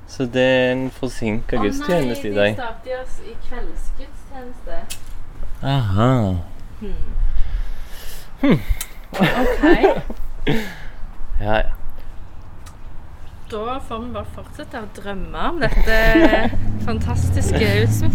[0.08, 2.44] Så det er en forsinka gudstjeneste i Å dag.
[2.44, 4.76] nei, de starter oss i kveldsgudstjeneste.
[5.64, 6.12] Aha.
[9.16, 9.66] OK.
[11.42, 11.62] Ja, ja.
[13.56, 16.00] Da får vi bare fortsette å drømme om dette
[16.88, 17.70] fantastiske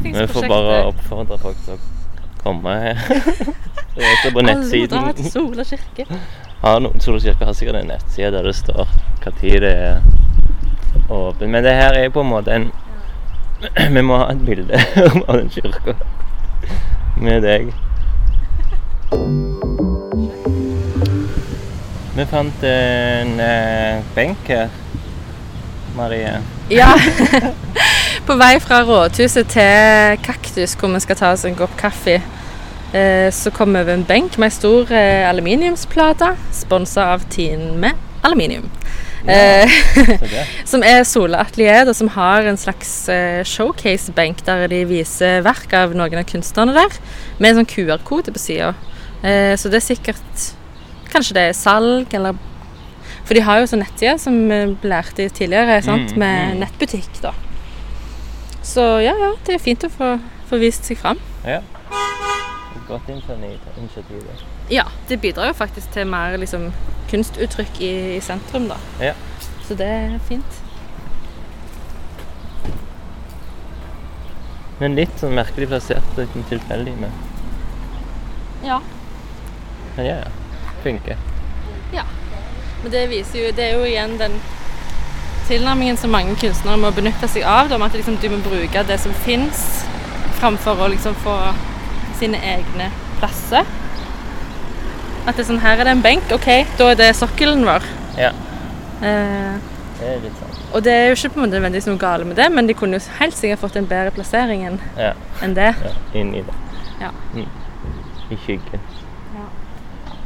[0.04, 3.00] Vi får bare oppfordre folk til å komme her.
[3.94, 5.14] Det er også på Alle må dra nettsiden.
[5.16, 6.04] til Sola kirke.
[6.60, 8.92] Ja, Sola kirke har sikkert en nettside der det står
[9.40, 10.02] tid det er
[11.08, 11.48] åpen.
[11.50, 12.68] Men det her er på en måte en
[13.96, 14.76] Vi må ha et bilde
[15.24, 15.96] av den kirka
[17.16, 17.72] med deg.
[22.16, 24.68] Vi fant en eh, benk her,
[25.96, 26.36] Marie.
[26.70, 26.92] Ja.
[28.26, 32.20] På vei fra rådhuset til Kaktus, hvor vi skal ta oss en kopp kaffe,
[32.94, 37.72] eh, så kom vi over en benk med ei stor eh, aluminiumsplate, sponsa av Tine
[37.80, 38.68] med aluminium.
[39.26, 39.66] Ja,
[40.70, 45.74] som er Sola Atelier, og som har en slags eh, showcase-benk der de viser verk
[45.76, 47.00] av noen av kunstnerne der,
[47.38, 48.72] med en sånn QR-kode på sida.
[49.20, 50.48] Eh, så det er sikkert
[51.10, 52.36] Kanskje det er salg, eller
[53.24, 54.60] For de har jo sånn nettside som vi
[54.90, 56.14] lærte tidligere, sant?
[56.14, 56.60] Mm, med mm.
[56.64, 57.34] nettbutikk, da.
[58.66, 60.14] Så ja, ja, det er fint å få,
[60.50, 61.20] få vist seg fram.
[61.46, 61.60] Ja.
[62.76, 64.24] Et godt initiativ.
[64.26, 64.40] det.
[64.70, 66.70] Ja, det bidrar jo faktisk til mer liksom,
[67.10, 68.78] kunstuttrykk i, i sentrum, da.
[69.02, 69.14] Ja.
[69.66, 70.60] Så det er fint.
[74.80, 76.94] Men litt sånn merkelig plassert litt tilfeldig.
[77.00, 77.12] Men,
[78.64, 78.80] Ja.
[79.96, 80.30] men ja, ja.
[80.84, 81.29] Funker.
[82.82, 84.38] Men det viser jo, det er jo igjen den
[85.50, 87.68] tilnærmingen som mange kunstnere må benytte seg av.
[87.72, 89.64] Med at liksom, du må bruke det som fins,
[90.40, 91.36] framfor å liksom få
[92.20, 93.66] sine egne plasser.
[95.26, 97.84] At det er sånn, her er det en benk, OK, da er det sokkelen vår.
[98.20, 98.32] Ja,
[99.00, 99.54] Eh,
[99.96, 100.56] det er litt sant.
[100.76, 102.74] og det er jo ikke på en måte nødvendigvis noe galt med det, men de
[102.76, 105.70] kunne jo helt sikkert fått en bedre plassering enn Ja, det.
[105.80, 106.56] ja inn i det.
[107.00, 107.08] Ja.
[107.32, 107.46] Mm.
[108.28, 108.82] I skyggen.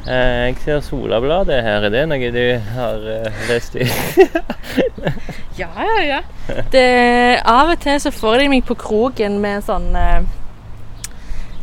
[0.05, 1.87] Eh, jeg ser Solabladet her.
[1.87, 2.43] Er det noe du
[2.75, 3.89] har eh, lest i?
[5.55, 6.21] Ja, ja, ja.
[6.73, 6.81] Det,
[7.47, 10.25] av og til så får de meg på kroken med sånn eh,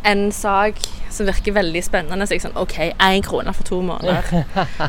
[0.08, 0.80] En sak
[1.12, 2.24] som virker veldig spennende.
[2.26, 4.24] Så jeg sånn OK, én krone for to måneder.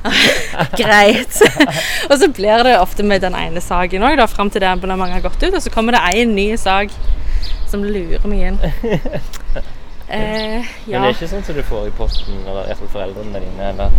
[0.80, 1.36] Greit.
[2.10, 5.28] og så blir det ofte med den ene saken òg, fram til det abonnementet har
[5.28, 5.52] gått ut.
[5.52, 6.96] Og så kommer det én ny sak
[7.70, 8.62] som lurer meg inn.
[10.14, 13.70] Eh, Men det er ikke sånn som du får i posten, eller iallfall foreldrene dine,
[13.72, 13.94] eller?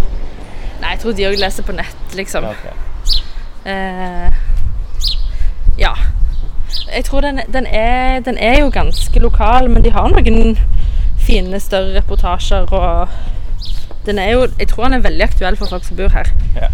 [0.81, 2.47] Nei, jeg tror de òg leser på nett, liksom.
[2.51, 2.75] Okay.
[3.65, 4.33] Eh,
[5.79, 5.95] ja.
[6.95, 10.59] Jeg tror den, den, er, den er jo ganske lokal, men de har noen
[11.25, 12.69] fine, større reportasjer.
[12.71, 13.09] Og
[14.07, 16.31] den er jo Jeg tror den er veldig aktuell for folk som bor her.
[16.57, 16.69] Ja.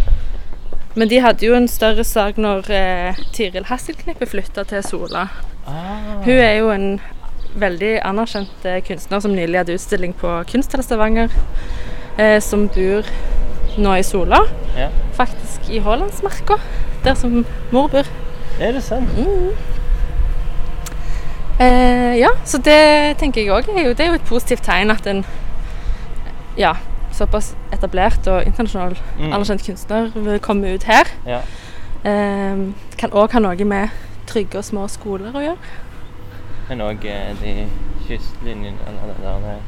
[0.94, 5.28] Men de hadde jo en større sak når eh, Tiril Hasselknippe flytta til Sola.
[5.66, 6.18] Ah.
[6.24, 7.00] Hun er jo en
[7.58, 11.32] veldig anerkjent eh, kunstner som nylig hadde utstilling på Kunsthall Stavanger.
[12.18, 13.06] Eh, som bor
[13.80, 14.42] nå i Sola.
[14.76, 14.88] Ja.
[15.16, 16.58] Faktisk i Haalandsmarka,
[17.04, 18.06] der som mor bor.
[18.60, 19.08] Er det sant?
[21.60, 25.24] Eh, ja, så det tenker jeg òg er er jo et positivt tegn at en
[26.56, 26.74] ja,
[27.12, 29.32] såpass etablert og internasjonal Mm.
[29.32, 31.04] anerkjent kunstner vil komme ut her.
[31.26, 31.40] Ja.
[32.04, 32.56] Eh,
[32.98, 33.88] kan òg ha noe med
[34.26, 35.58] trygge og små skoler å gjøre.
[36.70, 37.52] Men òg eh, de
[38.06, 39.62] kystlinjene, eller det der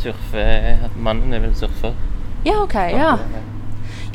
[0.00, 0.44] surfe
[0.86, 1.92] At mannen er vel surfer?
[2.46, 2.74] Ja, OK.
[2.74, 3.18] Ja.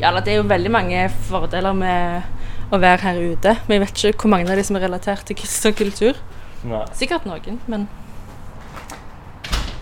[0.00, 3.52] ja det er jo veldig mange fordeler med å være her ute.
[3.68, 6.18] Men jeg vet ikke hvor mange av de som er relatert til kunst og kultur.
[6.66, 6.82] Nei.
[6.98, 7.86] Sikkert noen, men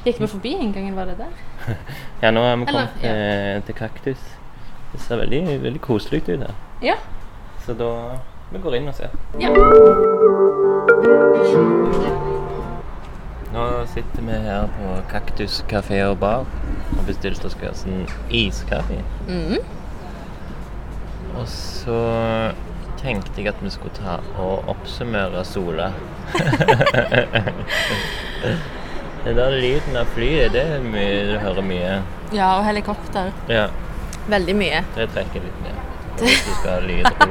[0.05, 1.32] Gikk vi forbi inngangen, var det der?
[2.22, 4.20] Ja, nå har vi Eller, kommet eh, til kaktus.
[4.92, 6.53] Det ser veldig, veldig koselig ut her.
[6.84, 7.01] Ja.
[7.64, 7.90] Så da
[8.53, 9.09] Vi går inn og ser.
[9.40, 9.51] ja.
[13.55, 16.42] Nå sitter vi her på Kaktus kafé og bar
[16.98, 18.98] og bestilte oss oss en iskaffe.
[19.28, 19.61] Mm.
[21.38, 21.98] Og så
[22.98, 25.92] tenkte jeg at vi skulle ta og oppsummere Sola.
[29.24, 31.94] den der lyden av flyet, det er mye, du hører mye.
[32.34, 33.30] ja, og helikopter.
[33.48, 33.68] Ja,
[34.28, 34.84] Veldig mye.
[34.96, 35.84] det trekker litt ned.
[36.21, 37.29] Hvis du skal ha lydro.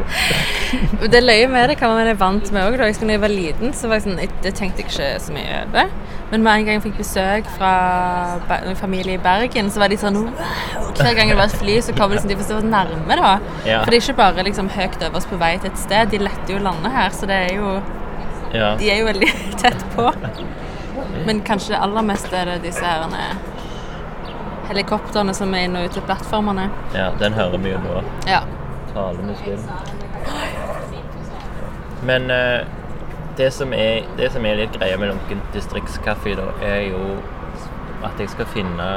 [1.14, 2.78] Det løye med det kan man være vant med òg.
[2.80, 5.36] Da jeg jeg var liten, så var jeg sånn, jeg, det tenkte jeg ikke så
[5.36, 5.92] mye over.
[6.32, 7.74] Men med en gang jeg fikk besøk fra
[8.58, 10.90] en familie i Bergen, så var de sånn wow!
[10.98, 13.34] Hver gang det var et fly, så kom liksom, de for så nærme, da.
[13.68, 13.84] Ja.
[13.84, 16.10] For det er ikke bare liksom høyt oss på vei til et sted.
[16.14, 17.76] De letter jo landet her, så det er jo
[18.54, 18.76] Ja.
[18.78, 19.32] De er jo veldig
[19.62, 20.10] tett på.
[21.26, 23.32] Men kanskje det aller meste er det disse herrene
[24.70, 26.70] helikoptrene som er inne og ut til plattformene.
[26.96, 28.04] ja, den hører vi jo nå.
[28.30, 28.44] Ja.
[28.94, 29.60] Talende muslim.
[32.04, 32.68] Men eh,
[33.38, 37.04] det, som er, det som er litt greia med lunken distriktskaffe, da, er jo
[38.04, 38.89] at jeg skal finne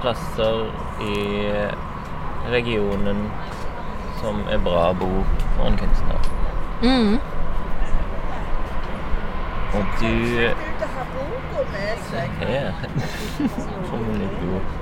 [0.00, 0.68] plasser
[1.00, 1.16] i
[2.52, 3.24] regionen
[4.20, 5.10] som er bra å bo
[5.56, 6.30] for en kunstner.
[6.82, 7.16] Mm.
[9.70, 10.14] Og du
[12.10, 12.72] Se her
[13.90, 14.72] kommer litt ord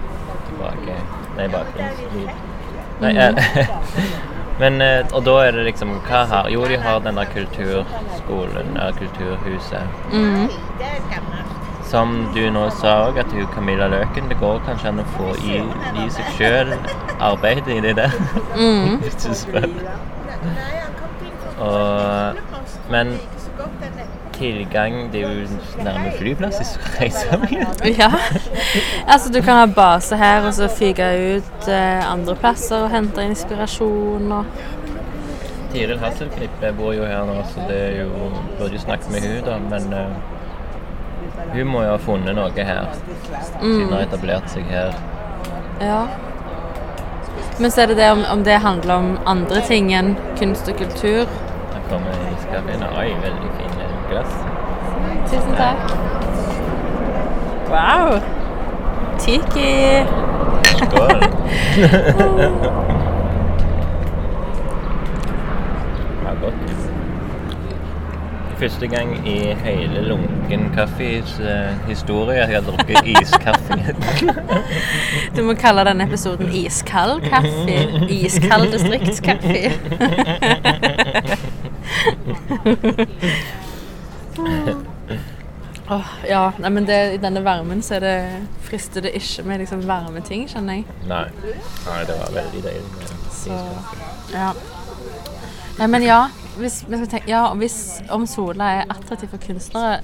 [0.48, 1.00] tilbake.
[1.36, 2.57] Nei, bakgrunnslyd.
[3.00, 3.66] Nei, jeg,
[4.62, 8.96] men eh, Og da er det liksom Hva har Jo, de har denne kulturskolen, eller
[8.98, 10.00] kulturhuset.
[10.12, 10.48] Mm.
[11.88, 15.32] Som du nå sa òg, at hun Camilla Løken Det går kanskje an å få
[15.46, 15.62] i,
[16.02, 16.74] i seg sjøl
[17.18, 18.14] arbeid i det der.
[18.58, 18.98] Mm.
[19.02, 19.70] Hvis du spør.
[21.58, 22.36] Og,
[22.90, 24.27] men ikke så godt den er.
[24.38, 27.66] Tilgang Det er jo nærme flyplass hvis du reiser mye.
[27.98, 28.10] Ja.
[29.06, 33.24] Altså, du kan ha base her og så fyke ut eh, andre plasser og hente
[33.24, 34.44] inspirasjon og
[35.72, 39.26] Tiril Hasselklipp jeg bor jo her nå, så det er jo Burde jo snakke med
[39.26, 40.16] hun da, men eh,
[41.52, 42.88] hun må jo ha funnet noe her.
[42.94, 44.96] Siden hun har etablert seg her.
[45.80, 46.02] Ja.
[47.58, 50.76] Men så er det det om, om det handler om andre ting enn kunst og
[50.82, 51.24] kultur.
[51.72, 52.84] Her kommer iskaffen.
[52.92, 53.67] Oi, veldig fine
[54.10, 54.32] glass.
[55.30, 55.78] Tusen takk.
[57.68, 58.20] Wow.
[59.18, 60.04] Tiki.
[60.78, 61.22] Skål!
[66.24, 66.54] Ja, godt.
[68.58, 73.94] Første gang i hele Lunken Kaffes uh, historie jeg har drukket iskaffe.
[75.36, 77.78] Du må kalle denne episoden Iskald kaffe.
[78.10, 79.72] Iskald distriktskaffe.
[85.90, 88.16] Åh, ja, nei, men det, i denne varmen så det,
[88.66, 90.98] frister det ikke med liksom varme ting, kjenner jeg.
[91.08, 91.24] Nei.
[91.86, 93.56] Nei, det var veldig deilig Så,
[94.34, 94.50] ja.
[95.78, 96.18] Nei, Men ja,
[96.58, 100.00] hvis, vi skal tenke, ja, hvis om Sola er attraktiv for kunstnere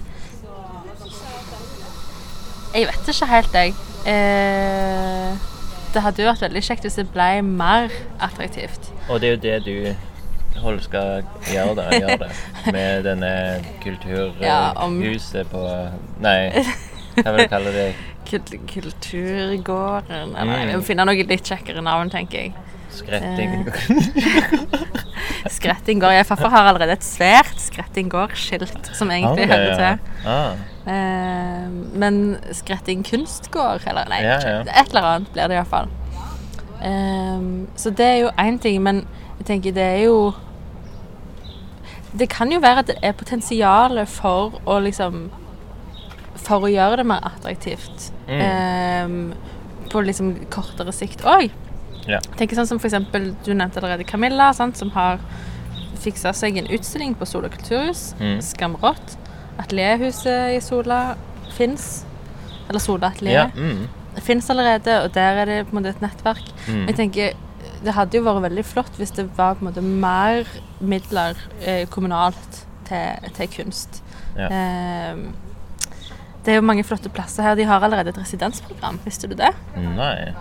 [2.75, 3.75] Jeg vet ikke helt, jeg.
[4.09, 5.45] Eh,
[5.95, 7.93] det hadde jo vært veldig kjekt hvis det ble mer
[8.25, 8.89] attraktivt.
[9.09, 9.77] Og det er jo det du
[10.63, 12.29] Hold skal gjøre det, gjøre det.
[12.73, 13.31] Med denne
[14.41, 15.63] Ja, om- kulturhuset på
[16.25, 16.51] Nei,
[17.19, 17.89] hva vil du kalle det?
[18.29, 18.41] Kul
[18.71, 20.69] kulturgården Eller Mm.
[20.71, 22.55] vi må finne noe litt kjekkere navn, tenker jeg.
[22.95, 23.67] Skretting?
[25.51, 26.15] Skretting gård.
[26.15, 30.31] Jeg Farfar har allerede et svært Skretting gård-skilt, som egentlig okay, hører til.
[30.31, 32.17] Ah, Eh, men
[32.53, 34.59] Skretting kunstgård, eller nei, Ja, ja.
[34.69, 35.89] et eller annet blir det iallfall.
[36.85, 39.07] Um, så det er jo én ting, men
[39.39, 40.19] jeg tenker det er jo
[42.15, 45.27] Det kan jo være at det er potensial for å liksom
[46.45, 48.13] For å gjøre det mer attraktivt.
[48.29, 48.41] Mm.
[48.45, 49.35] Um,
[49.91, 51.51] på liksom kortere sikt òg.
[52.09, 52.21] ja.
[52.39, 55.23] Tenker sånn som for eksempel, Du nevnte allerede Camilla, sant, som har
[56.05, 58.13] fiksa seg en utstilling på Sola kulturhus.
[58.21, 58.41] Mm.
[58.45, 59.17] Skamrått.
[59.63, 61.17] Atelierhuset i Sola
[61.57, 62.05] fins.
[62.69, 63.47] Eller Sola atelier.
[63.47, 64.03] ja mm.
[64.23, 66.45] Fins allerede, og der er det på en måte et nettverk.
[66.69, 66.85] Mm.
[66.87, 67.33] Jeg tenker,
[67.85, 70.49] Det hadde jo vært veldig flott hvis det var på en måte mer
[70.81, 74.03] midler eh, kommunalt til, til kunst.
[74.39, 74.49] Ja.
[74.49, 75.17] Eh,
[76.45, 77.55] det er jo mange flotte plasser her.
[77.57, 79.53] De har allerede et residensprogram, visste du det?
[79.81, 80.33] Nei.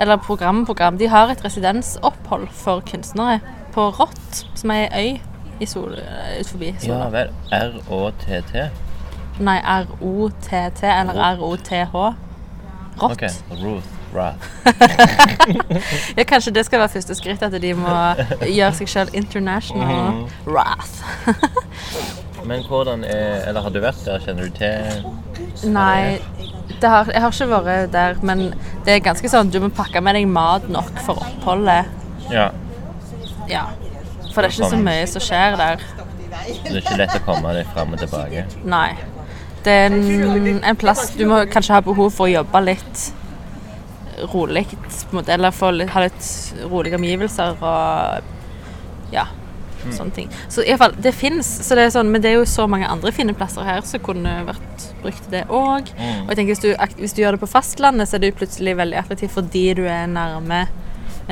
[0.00, 0.98] Eller program-program.
[0.98, 3.38] De har et residensopphold for kunstnere
[3.74, 7.08] på Rått, som er ei øy i Sol, ut forbi Ja Sola.
[7.14, 7.30] vel.
[7.54, 8.64] R-Å-T-T.
[9.46, 11.94] Nei, R-O-T-T eller R-O-T-H.
[13.02, 13.12] Rått.
[13.12, 13.30] Okay.
[13.62, 14.48] Ruth Rath.
[16.16, 17.92] Ja, kanskje det skal være første skritt, at de må
[18.46, 20.26] gjøre seg sjøl international Mm.
[20.46, 21.00] wrath.
[22.48, 24.18] Men hvordan er Eller har du vært der?
[24.24, 26.18] Kjenner du til Nei,
[26.82, 28.40] det har, jeg har ikke vært der, men
[28.84, 31.86] det er ganske sånn du må pakke med deg mat nok for oppholdet.
[32.32, 32.48] Ja.
[33.50, 33.62] Ja.
[34.32, 35.84] For det er ikke så mye som skjer der.
[36.64, 38.42] Det er ikke lett å komme deg fram og tilbake.
[38.64, 38.88] Nei.
[39.62, 43.04] Det er en, en plass du må kanskje ha behov for å jobbe litt
[44.32, 44.66] rolig,
[45.26, 46.26] eller få litt, ha litt
[46.70, 49.26] rolige omgivelser og ja,
[49.90, 50.30] sånne ting.
[50.48, 52.88] Så i hvert fall, det fins, så det sånn, men det er jo så mange
[52.88, 55.90] andre fine plasser her som kunne vært brukt til det òg.
[55.98, 56.22] Mm.
[56.24, 58.38] Og jeg tenker hvis du, hvis du gjør det på fastlandet, så er det jo
[58.42, 60.64] plutselig veldig attraktivt fordi du er nærme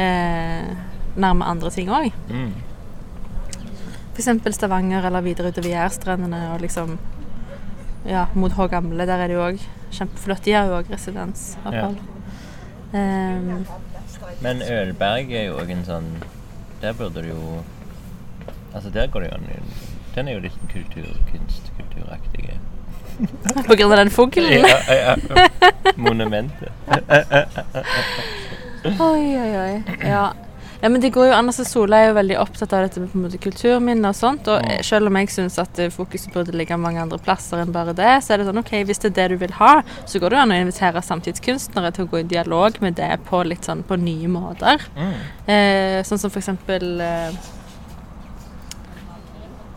[0.01, 0.72] eh,
[1.20, 2.11] nærme andre ting òg.
[2.31, 2.53] Mm.
[4.14, 4.55] F.eks.
[4.57, 6.97] Stavanger eller videre utover Jærstrendene og liksom
[8.09, 9.07] ja, mot Hå Gamle.
[9.09, 9.61] Der er det jo òg
[9.95, 10.45] kjempeflott.
[10.45, 11.55] De har jo òg residens.
[11.57, 11.91] i hvert Ja.
[12.93, 13.66] Ehm,
[14.43, 16.09] Men Ølberg er jo òg en sånn
[16.82, 17.61] Der burde du jo
[18.74, 19.47] Altså, der går det jo an
[20.16, 22.57] Den er jo litt kultur, kunst, kulturaktig.
[23.68, 24.64] på grunn av den fuglen.
[24.66, 25.16] Ja, ja.
[25.97, 26.72] Monumentet.
[28.99, 29.82] Oi, oi, oi.
[30.03, 30.30] Ja.
[30.83, 31.49] Ja, men det går jo an.
[31.49, 34.49] og Sola er jo veldig opptatt av dette med på en måte kulturminner og sånt.
[34.49, 34.83] Og Mm.
[34.85, 38.22] selv om jeg syns at eh, fokuset burde ligge mange andre plasser enn bare det,
[38.24, 40.37] så er det sånn OK, hvis det er det du vil ha, så går det
[40.39, 43.83] jo an å invitere samtidskunstnere til å gå i dialog med det på litt sånn
[43.85, 44.78] på nye måter.
[44.97, 45.14] Mm.
[45.47, 47.31] Eh, sånn som for eksempel eh,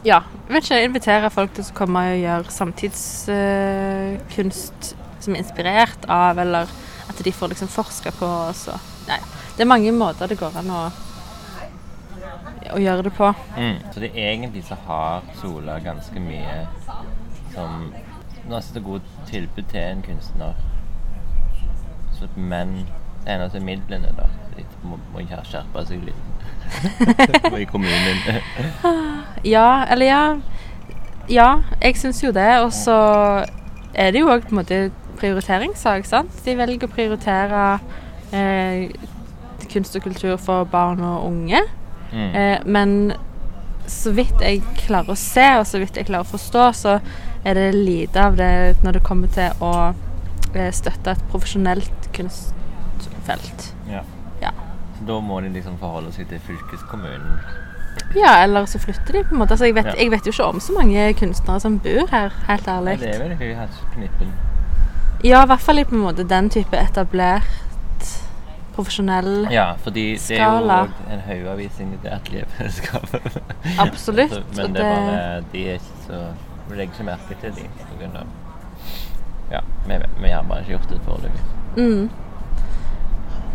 [0.03, 6.37] Ja, vet ikke, invitere folk til å komme og gjøre samtidskunst som er inspirert av,
[6.43, 6.67] eller
[7.07, 8.75] at de får liksom forske på og så
[9.07, 9.19] Nei,
[9.57, 10.83] det er mange måter det går an å,
[12.73, 13.33] å gjøre det på.
[13.57, 13.77] Mm.
[13.93, 16.63] Så det er egentlig så har Sola ganske mye
[17.53, 17.93] som
[18.43, 20.57] Nesten et godt tilbud til en kunstner.
[22.11, 22.73] Så, men
[23.23, 24.25] det eneste er midlene, da.
[24.57, 28.43] De må, må ikke ha seg litt i kommunen.
[29.55, 30.23] Ja, eller ja.
[31.31, 31.47] Ja,
[31.81, 32.49] jeg syns jo det.
[32.65, 32.97] Og så
[33.93, 34.81] er det jo òg på en måte
[35.19, 36.35] prioriteringssak, sant.
[36.45, 37.63] De velger å prioritere
[38.35, 38.91] eh,
[39.71, 41.61] kunst og kultur for barn og unge.
[42.13, 42.35] Mm.
[42.35, 43.13] Eh, men
[43.87, 46.99] så vidt jeg klarer å se, og så vidt jeg klarer å forstå, så
[47.43, 49.73] er det lite av det når det kommer til å
[50.55, 53.73] eh, støtte et profesjonelt kunstfelt.
[53.91, 54.03] Ja.
[54.41, 54.53] Ja.
[54.97, 57.39] Så da må de liksom forholde seg til fylkeskommunen.
[58.15, 59.53] Ja, eller så flytter de på en måte.
[59.53, 59.93] Altså, jeg, vet, Ja.
[59.99, 62.95] jeg vet jo ikke om så mange kunstnere som bor her, helt ærlig.
[63.01, 64.33] Ja, det er vel knippen
[65.23, 67.43] Ja, i hvert fall i på en måte den type etablert
[68.75, 69.53] profesjonell skala.
[69.53, 70.77] Ja, fordi det er jo Skala.
[70.81, 73.37] også det haugavisning til atelierfellesskapet.
[73.79, 74.39] Absolutt.
[74.57, 76.21] Men det er bare De er ikke så
[76.69, 78.27] Vi legger ikke merke til dem på grunn av
[79.51, 81.41] Ja, vi, vi har bare ikke gjort det foreløpig.
[81.77, 82.09] Mm.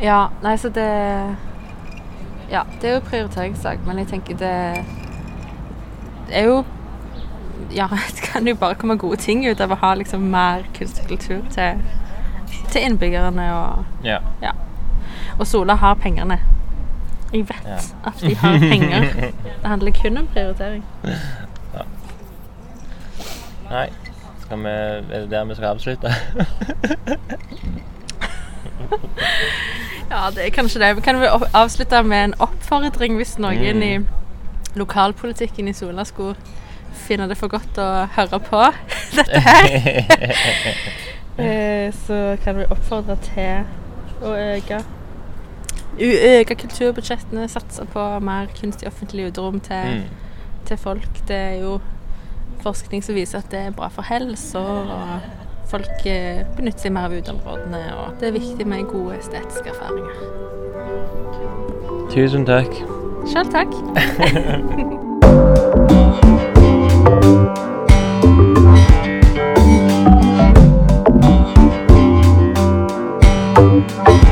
[0.03, 0.89] Ja, nei, så det
[2.51, 4.85] Ja, det er jo prioriteringssak, men jeg tenker det
[6.29, 6.65] Det er jo
[7.75, 11.01] Ja, det kan jo bare komme gode ting ut av å ha liksom mer kunst
[11.03, 11.83] og kultur til,
[12.71, 14.21] til innbyggerne og Ja.
[14.43, 14.53] Ja.
[15.39, 16.41] Og Sola har pengene.
[17.33, 17.77] Jeg vet Ja.
[18.09, 19.01] at de har penger.
[19.63, 20.85] Det handler kun om prioritering.
[23.71, 23.89] Nei.
[24.41, 26.15] Skal vi, er det der vi skal avslutte?
[30.11, 31.03] Ja, det er kanskje det.
[31.05, 33.83] Kan vi avslutte med en oppfordring hvis noen Mm.
[33.83, 36.35] i lokalpolitikken i Sola skulle
[36.95, 38.63] finne det for godt å høre på
[39.17, 39.69] dette her?
[41.39, 43.65] Eh, Så kan vi oppfordre til
[44.23, 44.81] å øke
[46.01, 50.03] Øke kulturbudsjettene, satse på mer kunst i offentlig uterom til, mm.
[50.67, 51.29] til folk.
[51.29, 51.81] Det er jo
[52.63, 55.21] forskning som viser at det er bra for helsa, og
[55.71, 57.83] folk eh, benytter seg mer av uteområdene.
[57.97, 60.15] Og det er viktig med gode estetiske erfaringer.
[62.15, 62.73] Tusen takk.
[63.29, 63.73] Sjøl takk.
[73.59, 74.23] Thank